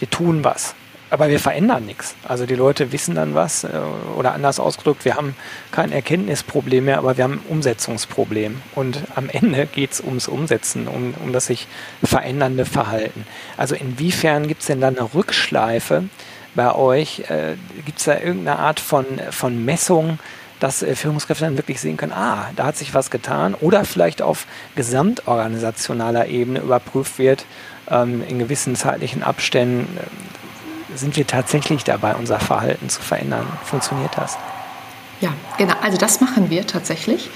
wir 0.00 0.10
tun 0.10 0.42
was 0.42 0.74
aber 1.14 1.28
wir 1.28 1.38
verändern 1.38 1.86
nichts. 1.86 2.16
Also 2.26 2.44
die 2.44 2.56
Leute 2.56 2.90
wissen 2.90 3.14
dann 3.14 3.34
was 3.34 3.62
äh, 3.64 3.68
oder 4.16 4.34
anders 4.34 4.58
ausgedrückt, 4.58 5.04
wir 5.04 5.14
haben 5.14 5.36
kein 5.70 5.92
Erkenntnisproblem 5.92 6.84
mehr, 6.84 6.98
aber 6.98 7.16
wir 7.16 7.24
haben 7.24 7.34
ein 7.34 7.50
Umsetzungsproblem. 7.50 8.60
Und 8.74 8.98
am 9.14 9.28
Ende 9.28 9.66
geht 9.66 9.92
es 9.92 10.00
ums 10.00 10.26
Umsetzen, 10.26 10.88
um, 10.88 11.14
um 11.24 11.32
das 11.32 11.46
sich 11.46 11.68
verändernde 12.02 12.64
Verhalten. 12.64 13.26
Also 13.56 13.76
inwiefern 13.76 14.48
gibt 14.48 14.62
es 14.62 14.66
denn 14.66 14.80
da 14.80 14.88
eine 14.88 15.14
Rückschleife 15.14 16.04
bei 16.56 16.74
euch? 16.74 17.20
Äh, 17.30 17.54
gibt 17.86 18.00
es 18.00 18.04
da 18.04 18.18
irgendeine 18.18 18.58
Art 18.58 18.80
von, 18.80 19.06
von 19.30 19.64
Messung? 19.64 20.18
dass 20.60 20.82
äh, 20.82 20.94
Führungskräfte 20.94 21.44
dann 21.44 21.58
wirklich 21.58 21.80
sehen 21.80 21.96
können, 21.96 22.12
ah, 22.12 22.50
da 22.56 22.66
hat 22.66 22.76
sich 22.76 22.94
was 22.94 23.10
getan 23.10 23.54
oder 23.54 23.84
vielleicht 23.84 24.22
auf 24.22 24.46
gesamtorganisationaler 24.76 26.28
Ebene 26.28 26.60
überprüft 26.60 27.18
wird, 27.18 27.44
ähm, 27.90 28.22
in 28.26 28.38
gewissen 28.38 28.76
zeitlichen 28.76 29.22
Abständen, 29.22 29.98
sind 30.96 31.16
wir 31.16 31.26
tatsächlich 31.26 31.84
dabei, 31.84 32.14
unser 32.14 32.40
Verhalten 32.40 32.88
zu 32.88 33.02
verändern? 33.02 33.46
Funktioniert 33.64 34.12
das? 34.16 34.36
Ja, 35.20 35.32
genau. 35.58 35.74
Also 35.82 35.96
das 35.96 36.20
machen 36.20 36.50
wir 36.50 36.66
tatsächlich. 36.66 37.30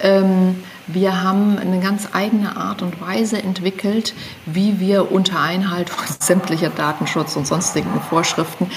Ähm, 0.00 0.62
wir 0.86 1.22
haben 1.22 1.58
eine 1.58 1.80
ganz 1.80 2.08
eigene 2.12 2.56
Art 2.56 2.80
und 2.80 3.00
Weise 3.00 3.42
entwickelt, 3.42 4.14
wie 4.46 4.78
wir 4.78 5.10
unter 5.10 5.40
Einhaltung 5.40 5.96
sämtlicher 6.20 6.70
Datenschutz 6.70 7.36
und 7.36 7.46
sonstigen 7.46 8.00
Vorschriften 8.08 8.70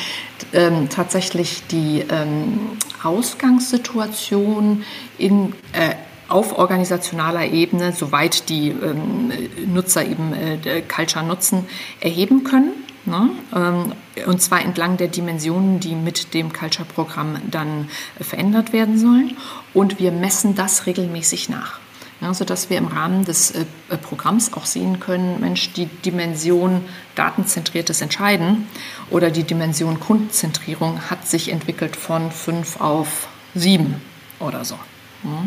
ähm, 0.54 0.90
tatsächlich 0.90 1.68
die 1.68 2.06
ähm, 2.10 2.72
Ausgangssituation 3.04 4.84
in 5.18 5.54
äh, 5.74 5.96
auf 6.28 6.58
organisationaler 6.58 7.46
Ebene, 7.46 7.92
soweit 7.92 8.50
die 8.50 8.70
ähm, 8.70 9.32
Nutzer 9.68 10.06
eben 10.06 10.34
äh, 10.34 10.82
Culture 10.82 11.26
nutzen, 11.26 11.66
erheben 12.02 12.44
können. 12.44 12.72
Ne? 13.10 13.32
Ähm, 13.56 13.94
und 14.28 14.42
zwar 14.42 14.62
entlang 14.62 14.98
der 14.98 15.08
Dimensionen, 15.08 15.80
die 15.80 15.96
mit 15.96 16.34
dem 16.34 16.54
Culture-Programm 16.54 17.40
dann 17.50 17.90
verändert 18.22 18.72
werden 18.74 19.00
sollen. 19.00 19.36
Und 19.74 20.00
wir 20.00 20.12
messen 20.12 20.56
das 20.56 20.86
regelmäßig 20.86 21.50
nach. 21.50 21.80
Ja, 22.22 22.34
sodass 22.34 22.70
wir 22.70 22.78
im 22.78 22.88
Rahmen 22.88 23.24
des 23.24 23.52
äh, 23.52 23.66
Programms 24.02 24.52
auch 24.54 24.66
sehen 24.66 25.00
können, 25.00 25.40
Mensch, 25.40 25.72
die 25.72 25.86
Dimension 25.86 26.82
datenzentriertes 27.16 28.02
Entscheiden 28.02 28.68
oder 29.10 29.32
die 29.32 29.44
Dimension 29.44 30.02
Kundenzentrierung 30.02 31.10
hat 31.10 31.26
sich 31.28 31.50
entwickelt 31.50 31.96
von 31.96 32.30
fünf 32.32 32.82
auf 32.82 33.30
sieben 33.56 34.02
oder 34.40 34.66
so. 34.66 34.76
Ja, 35.24 35.46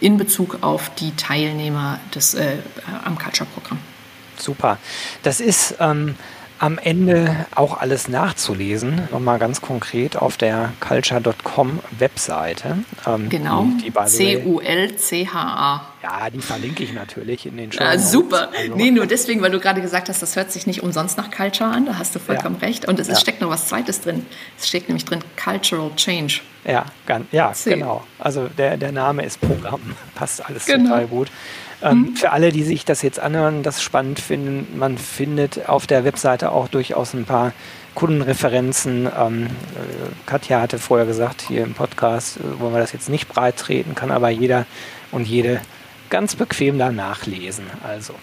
in 0.00 0.16
Bezug 0.16 0.58
auf 0.62 0.92
die 0.96 1.14
Teilnehmer 1.14 2.00
des, 2.12 2.34
äh, 2.34 2.56
am 3.04 3.16
Culture-Programm. 3.16 3.78
Super. 4.36 4.78
Das 5.22 5.38
ist 5.40 5.76
ähm, 5.78 6.16
am 6.62 6.78
Ende 6.78 7.46
auch 7.56 7.80
alles 7.80 8.06
nachzulesen, 8.06 9.08
nochmal 9.10 9.40
ganz 9.40 9.60
konkret 9.60 10.16
auf 10.16 10.36
der 10.36 10.72
culture.com 10.78 11.80
Webseite. 11.98 12.84
Ähm, 13.04 13.28
genau, 13.28 13.66
C-U-L-C-H-A. 14.06 15.88
Ja, 16.04 16.30
die 16.30 16.38
verlinke 16.38 16.84
ich 16.84 16.92
natürlich 16.92 17.46
in 17.46 17.56
den 17.56 17.72
Show. 17.72 17.82
Ah, 17.82 17.98
super. 17.98 18.50
Also, 18.56 18.76
nee, 18.76 18.92
nur 18.92 19.06
deswegen, 19.06 19.42
weil 19.42 19.50
du 19.50 19.58
gerade 19.58 19.82
gesagt 19.82 20.08
hast, 20.08 20.22
das 20.22 20.36
hört 20.36 20.52
sich 20.52 20.68
nicht 20.68 20.84
umsonst 20.84 21.18
nach 21.18 21.32
Culture 21.32 21.68
an, 21.68 21.84
da 21.84 21.98
hast 21.98 22.14
du 22.14 22.20
vollkommen 22.20 22.58
ja. 22.60 22.68
recht. 22.68 22.86
Und 22.86 23.00
es 23.00 23.08
ja. 23.08 23.16
steckt 23.16 23.40
noch 23.40 23.50
was 23.50 23.66
Zweites 23.66 24.00
drin. 24.00 24.24
Es 24.56 24.68
steckt 24.68 24.88
nämlich 24.88 25.04
drin 25.04 25.18
Cultural 25.42 25.90
Change. 25.96 26.42
Ja, 26.64 26.84
ganz, 27.06 27.26
ja 27.32 27.52
genau. 27.64 28.04
Also 28.20 28.46
der, 28.46 28.76
der 28.76 28.92
Name 28.92 29.24
ist 29.24 29.40
Programm. 29.40 29.80
Passt 30.14 30.48
alles 30.48 30.66
genau. 30.66 30.90
total 30.90 31.06
gut. 31.08 31.28
Ähm, 31.82 31.98
mhm. 31.98 32.16
Für 32.16 32.32
alle, 32.32 32.52
die 32.52 32.62
sich 32.62 32.84
das 32.84 33.02
jetzt 33.02 33.18
anhören, 33.18 33.62
das 33.62 33.82
spannend 33.82 34.20
finden, 34.20 34.78
man 34.78 34.98
findet 34.98 35.68
auf 35.68 35.86
der 35.86 36.04
Webseite 36.04 36.52
auch 36.52 36.68
durchaus 36.68 37.14
ein 37.14 37.24
paar 37.24 37.52
Kundenreferenzen. 37.94 39.08
Ähm, 39.18 39.46
äh, 39.46 39.48
Katja 40.26 40.60
hatte 40.60 40.78
vorher 40.78 41.06
gesagt, 41.06 41.42
hier 41.42 41.62
im 41.62 41.74
Podcast 41.74 42.38
äh, 42.38 42.60
wollen 42.60 42.72
wir 42.72 42.80
das 42.80 42.92
jetzt 42.92 43.08
nicht 43.08 43.28
breit 43.28 43.56
treten, 43.56 43.94
kann 43.94 44.10
aber 44.10 44.30
jeder 44.30 44.66
und 45.10 45.26
jede 45.26 45.60
ganz 46.08 46.36
bequem 46.36 46.78
da 46.78 46.92
nachlesen. 46.92 47.64
Also. 47.82 48.14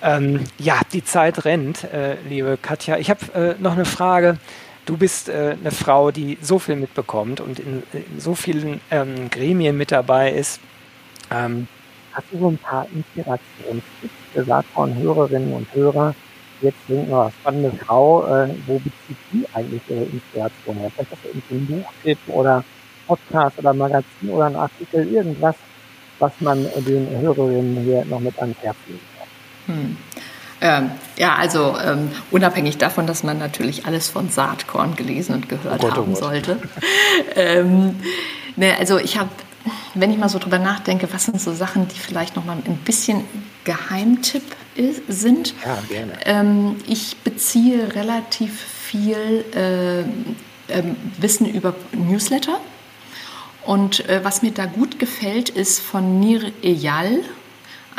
Ähm, 0.00 0.44
ja, 0.58 0.80
die 0.92 1.02
Zeit 1.02 1.44
rennt, 1.44 1.84
äh, 1.84 2.16
liebe 2.28 2.56
Katja. 2.60 2.98
Ich 2.98 3.10
habe 3.10 3.56
äh, 3.58 3.62
noch 3.62 3.72
eine 3.72 3.84
Frage. 3.84 4.38
Du 4.86 4.96
bist 4.96 5.28
äh, 5.28 5.56
eine 5.58 5.72
Frau, 5.72 6.12
die 6.12 6.38
so 6.40 6.58
viel 6.58 6.76
mitbekommt 6.76 7.40
und 7.40 7.58
in, 7.58 7.82
in 7.92 8.20
so 8.20 8.34
vielen 8.34 8.80
ähm, 8.90 9.28
Gremien 9.30 9.76
mit 9.76 9.90
dabei 9.90 10.32
ist. 10.32 10.60
Ähm, 11.30 11.66
Hast 12.18 12.32
du 12.32 12.38
so 12.40 12.48
ein 12.48 12.58
paar 12.58 12.84
Inspirationstipps 12.92 14.34
gesagt 14.34 14.68
von 14.74 14.92
Hörerinnen 14.92 15.52
und 15.52 15.72
Hörern? 15.72 16.12
Jetzt 16.60 16.78
denken 16.88 17.12
wir, 17.12 17.30
spannende 17.40 17.70
Frau, 17.70 18.26
äh, 18.26 18.48
wo 18.66 18.74
bezieht 18.80 19.16
die 19.32 19.46
eigentlich 19.54 19.80
ihre 19.86 20.02
Inspiration 20.02 20.76
her? 20.78 20.90
Vielleicht 20.96 21.12
hast 21.12 21.22
du 21.22 21.28
irgendwie 21.28 21.54
ein 21.54 21.84
Buchtipp 21.84 22.18
oder 22.26 22.64
Podcast 23.06 23.56
oder 23.60 23.72
Magazin 23.72 24.30
oder 24.30 24.46
ein 24.46 24.56
Artikel, 24.56 25.06
irgendwas, 25.06 25.54
was 26.18 26.32
man 26.40 26.66
den 26.78 27.08
Hörerinnen 27.20 27.84
hier 27.84 28.04
noch 28.06 28.18
mit 28.18 28.36
ans 28.40 28.56
Herz 28.62 28.76
legen 28.88 29.00
kann. 29.16 29.76
Hm. 29.76 29.96
Ähm, 30.60 30.90
ja, 31.16 31.36
also 31.36 31.76
ähm, 31.86 32.10
unabhängig 32.32 32.78
davon, 32.78 33.06
dass 33.06 33.22
man 33.22 33.38
natürlich 33.38 33.86
alles 33.86 34.08
von 34.08 34.28
Saatkorn 34.28 34.96
gelesen 34.96 35.36
und 35.36 35.48
gehört 35.48 35.84
oh 35.84 35.86
Gott, 35.86 35.96
haben 35.96 36.14
oh 36.14 36.16
sollte. 36.16 36.58
ähm, 37.36 37.94
ne, 38.56 38.76
also 38.76 38.98
ich 38.98 39.18
habe 39.18 39.30
wenn 39.94 40.10
ich 40.10 40.18
mal 40.18 40.28
so 40.28 40.38
drüber 40.38 40.58
nachdenke, 40.58 41.08
was 41.12 41.24
sind 41.24 41.40
so 41.40 41.52
Sachen, 41.52 41.88
die 41.88 41.98
vielleicht 41.98 42.36
noch 42.36 42.44
mal 42.44 42.56
ein 42.56 42.76
bisschen 42.84 43.24
Geheimtipp 43.64 44.42
ist, 44.74 45.02
sind? 45.08 45.54
Ja, 45.64 45.78
gerne. 45.88 46.12
Ähm, 46.24 46.76
ich 46.86 47.16
beziehe 47.18 47.94
relativ 47.94 48.60
viel 48.60 49.44
äh, 49.54 50.00
äh, 50.00 50.82
Wissen 51.18 51.46
über 51.46 51.74
Newsletter. 51.92 52.60
Und 53.64 54.08
äh, 54.08 54.24
was 54.24 54.42
mir 54.42 54.52
da 54.52 54.66
gut 54.66 54.98
gefällt, 54.98 55.50
ist 55.50 55.80
von 55.80 56.20
Nir 56.20 56.52
Eyal 56.62 57.20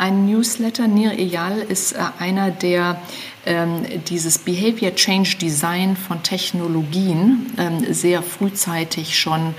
ein 0.00 0.24
Newsletter. 0.26 0.88
Nir 0.88 1.12
Eyal 1.18 1.58
ist 1.58 1.92
äh, 1.92 1.98
einer, 2.18 2.50
der 2.50 3.00
ähm, 3.44 3.84
dieses 4.08 4.38
Behavior 4.38 4.94
Change 4.94 5.36
Design 5.36 5.94
von 5.94 6.22
Technologien 6.22 7.52
ähm, 7.58 7.92
sehr 7.92 8.22
frühzeitig 8.22 9.18
schon 9.18 9.54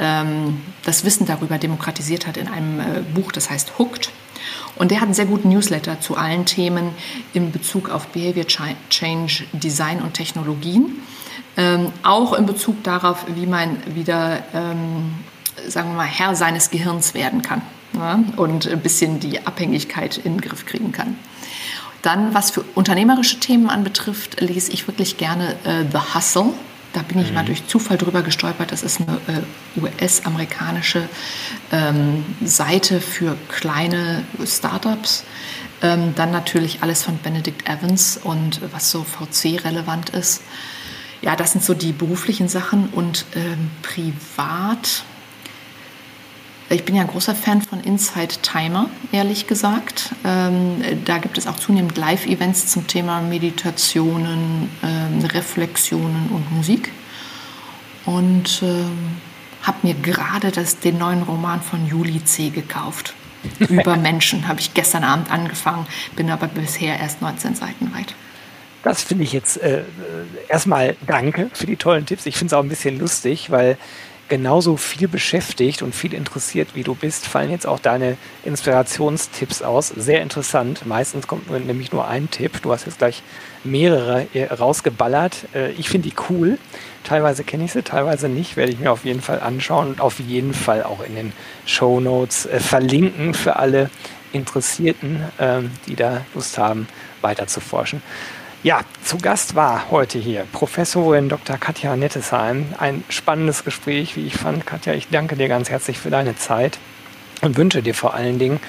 ähm, 0.00 0.60
das 0.84 1.04
Wissen 1.04 1.26
darüber 1.26 1.58
demokratisiert 1.58 2.26
hat 2.26 2.36
in 2.36 2.48
einem 2.48 2.80
äh, 2.80 3.02
Buch, 3.14 3.30
das 3.30 3.50
heißt 3.50 3.78
Hooked. 3.78 4.10
Und 4.76 4.90
der 4.90 4.98
hat 4.98 5.04
einen 5.04 5.14
sehr 5.14 5.26
guten 5.26 5.48
Newsletter 5.48 6.00
zu 6.00 6.16
allen 6.16 6.44
Themen 6.44 6.90
in 7.32 7.52
Bezug 7.52 7.88
auf 7.88 8.08
Behavior 8.08 8.46
Change, 8.46 9.44
Design 9.52 10.02
und 10.02 10.14
Technologien. 10.14 11.02
Ähm, 11.56 11.92
auch 12.02 12.32
in 12.32 12.46
Bezug 12.46 12.82
darauf, 12.82 13.26
wie 13.36 13.46
man 13.46 13.76
wieder, 13.94 14.42
ähm, 14.52 15.14
sagen 15.68 15.90
wir 15.90 15.98
mal, 15.98 16.06
Herr 16.06 16.34
seines 16.34 16.70
Gehirns 16.70 17.14
werden 17.14 17.42
kann 17.42 17.62
ne? 17.94 18.24
und 18.36 18.68
ein 18.68 18.80
bisschen 18.80 19.20
die 19.20 19.46
Abhängigkeit 19.46 20.18
in 20.18 20.34
den 20.34 20.40
Griff 20.40 20.66
kriegen 20.66 20.92
kann. 20.92 21.16
Dann, 22.02 22.34
was 22.34 22.50
für 22.50 22.62
unternehmerische 22.74 23.40
Themen 23.40 23.70
anbetrifft, 23.70 24.40
lese 24.40 24.72
ich 24.72 24.86
wirklich 24.86 25.16
gerne 25.16 25.56
äh, 25.64 25.84
The 25.90 26.14
Hustle 26.14 26.52
da 26.94 27.02
bin 27.02 27.18
ich 27.18 27.28
mhm. 27.28 27.34
mal 27.34 27.44
durch 27.44 27.66
Zufall 27.66 27.98
drüber 27.98 28.22
gestolpert. 28.22 28.70
Das 28.70 28.82
ist 28.84 29.00
eine 29.00 29.18
äh, 29.26 29.80
US-amerikanische 29.80 31.08
ähm, 31.72 32.24
Seite 32.42 33.00
für 33.00 33.36
kleine 33.48 34.22
Startups. 34.46 35.24
Ähm, 35.82 36.14
dann 36.14 36.30
natürlich 36.30 36.82
alles 36.82 37.02
von 37.02 37.18
Benedict 37.18 37.68
Evans 37.68 38.18
und 38.22 38.60
was 38.72 38.92
so 38.92 39.04
VC-relevant 39.04 40.10
ist. 40.10 40.42
Ja, 41.20 41.34
das 41.34 41.52
sind 41.52 41.64
so 41.64 41.74
die 41.74 41.92
beruflichen 41.92 42.48
Sachen 42.48 42.88
und 42.90 43.26
ähm, 43.34 43.70
privat 43.82 45.02
ich 46.74 46.84
bin 46.84 46.96
ja 46.96 47.02
ein 47.02 47.08
großer 47.08 47.34
Fan 47.34 47.62
von 47.62 47.80
Inside 47.80 48.36
Timer, 48.42 48.90
ehrlich 49.12 49.46
gesagt. 49.46 50.10
Ähm, 50.24 50.82
da 51.04 51.18
gibt 51.18 51.38
es 51.38 51.46
auch 51.46 51.56
zunehmend 51.56 51.96
Live-Events 51.96 52.66
zum 52.66 52.86
Thema 52.86 53.20
Meditationen, 53.20 54.70
ähm, 54.82 55.24
Reflexionen 55.24 56.28
und 56.30 56.50
Musik. 56.52 56.90
Und 58.06 58.62
ähm, 58.62 59.16
habe 59.62 59.78
mir 59.82 59.94
gerade 59.94 60.50
den 60.50 60.98
neuen 60.98 61.22
Roman 61.22 61.62
von 61.62 61.86
Juli 61.86 62.22
C. 62.24 62.50
gekauft. 62.50 63.14
Über 63.68 63.96
Menschen 63.96 64.48
habe 64.48 64.60
ich 64.60 64.74
gestern 64.74 65.04
Abend 65.04 65.30
angefangen, 65.30 65.86
bin 66.16 66.30
aber 66.30 66.48
bisher 66.48 66.98
erst 66.98 67.20
19 67.22 67.54
Seiten 67.54 67.92
weit. 67.94 68.14
Das 68.82 69.02
finde 69.02 69.24
ich 69.24 69.32
jetzt 69.32 69.62
äh, 69.62 69.82
erstmal 70.48 70.96
danke 71.06 71.50
für 71.54 71.66
die 71.66 71.76
tollen 71.76 72.04
Tipps. 72.04 72.26
Ich 72.26 72.36
finde 72.36 72.54
es 72.54 72.58
auch 72.58 72.62
ein 72.62 72.68
bisschen 72.68 72.98
lustig, 72.98 73.50
weil 73.50 73.78
genauso 74.28 74.76
viel 74.76 75.08
beschäftigt 75.08 75.82
und 75.82 75.94
viel 75.94 76.14
interessiert, 76.14 76.68
wie 76.74 76.82
du 76.82 76.94
bist, 76.94 77.26
fallen 77.26 77.50
jetzt 77.50 77.66
auch 77.66 77.78
deine 77.78 78.16
Inspirationstipps 78.44 79.62
aus. 79.62 79.88
Sehr 79.88 80.22
interessant. 80.22 80.86
Meistens 80.86 81.26
kommt 81.26 81.50
nämlich 81.50 81.92
nur 81.92 82.08
ein 82.08 82.30
Tipp. 82.30 82.62
Du 82.62 82.72
hast 82.72 82.86
jetzt 82.86 82.98
gleich 82.98 83.22
mehrere 83.64 84.26
äh, 84.34 84.44
rausgeballert. 84.44 85.46
Äh, 85.54 85.72
ich 85.72 85.88
finde 85.88 86.08
die 86.08 86.14
cool. 86.30 86.58
Teilweise 87.02 87.44
kenne 87.44 87.64
ich 87.64 87.72
sie, 87.72 87.82
teilweise 87.82 88.28
nicht. 88.28 88.56
Werde 88.56 88.72
ich 88.72 88.78
mir 88.78 88.92
auf 88.92 89.04
jeden 89.04 89.20
Fall 89.20 89.40
anschauen 89.40 89.88
und 89.88 90.00
auf 90.00 90.20
jeden 90.20 90.54
Fall 90.54 90.82
auch 90.82 91.04
in 91.04 91.14
den 91.14 91.32
Show 91.66 92.00
Notes 92.00 92.46
äh, 92.46 92.60
verlinken 92.60 93.34
für 93.34 93.56
alle 93.56 93.90
Interessierten, 94.32 95.22
ähm, 95.38 95.70
die 95.86 95.96
da 95.96 96.22
Lust 96.34 96.58
haben, 96.58 96.88
weiter 97.20 97.46
zu 97.46 97.60
forschen. 97.60 98.02
Ja, 98.64 98.80
zu 99.04 99.18
Gast 99.18 99.54
war 99.56 99.90
heute 99.90 100.18
hier 100.18 100.46
Professorin 100.50 101.28
Dr. 101.28 101.58
Katja 101.58 101.96
Nettesheim. 101.96 102.64
Ein 102.78 103.04
spannendes 103.10 103.62
Gespräch, 103.62 104.16
wie 104.16 104.26
ich 104.26 104.36
fand. 104.38 104.64
Katja, 104.64 104.94
ich 104.94 105.08
danke 105.10 105.36
dir 105.36 105.48
ganz 105.48 105.68
herzlich 105.68 105.98
für 105.98 106.08
deine 106.08 106.34
Zeit 106.34 106.78
und 107.42 107.58
wünsche 107.58 107.82
dir 107.82 107.94
vor 107.94 108.14
allen 108.14 108.38
Dingen 108.38 108.60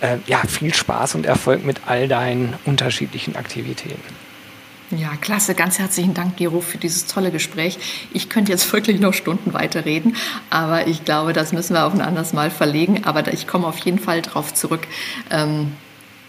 äh, 0.00 0.16
ja, 0.26 0.38
viel 0.48 0.72
Spaß 0.72 1.14
und 1.14 1.26
Erfolg 1.26 1.62
mit 1.62 1.82
all 1.84 2.08
deinen 2.08 2.54
unterschiedlichen 2.64 3.36
Aktivitäten. 3.36 4.00
Ja, 4.92 5.10
klasse. 5.20 5.54
Ganz 5.54 5.78
herzlichen 5.78 6.14
Dank, 6.14 6.38
Gero, 6.38 6.62
für 6.62 6.78
dieses 6.78 7.04
tolle 7.04 7.30
Gespräch. 7.30 7.78
Ich 8.14 8.30
könnte 8.30 8.50
jetzt 8.50 8.72
wirklich 8.72 8.98
noch 8.98 9.12
Stunden 9.12 9.52
weiterreden, 9.52 10.16
aber 10.48 10.86
ich 10.86 11.04
glaube, 11.04 11.34
das 11.34 11.52
müssen 11.52 11.74
wir 11.74 11.84
auf 11.84 11.92
ein 11.92 12.00
anderes 12.00 12.32
Mal 12.32 12.50
verlegen. 12.50 13.04
Aber 13.04 13.30
ich 13.30 13.46
komme 13.46 13.66
auf 13.66 13.78
jeden 13.80 13.98
Fall 13.98 14.22
darauf 14.22 14.54
zurück. 14.54 14.88
Ähm, 15.30 15.72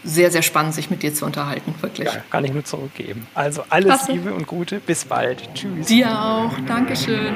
sehr, 0.03 0.31
sehr 0.31 0.41
spannend, 0.41 0.73
sich 0.73 0.89
mit 0.89 1.03
dir 1.03 1.13
zu 1.13 1.25
unterhalten, 1.25 1.73
wirklich. 1.81 2.07
Ja, 2.07 2.21
kann 2.29 2.45
ich 2.45 2.53
nur 2.53 2.63
zurückgeben. 2.63 3.27
Also 3.35 3.63
alles 3.69 3.85
Klasse. 3.85 4.12
Liebe 4.13 4.33
und 4.33 4.47
Gute, 4.47 4.79
bis 4.79 5.05
bald. 5.05 5.53
Tschüss. 5.53 5.88
Dir 5.88 6.09
auch. 6.12 6.51
Dankeschön. 6.67 7.33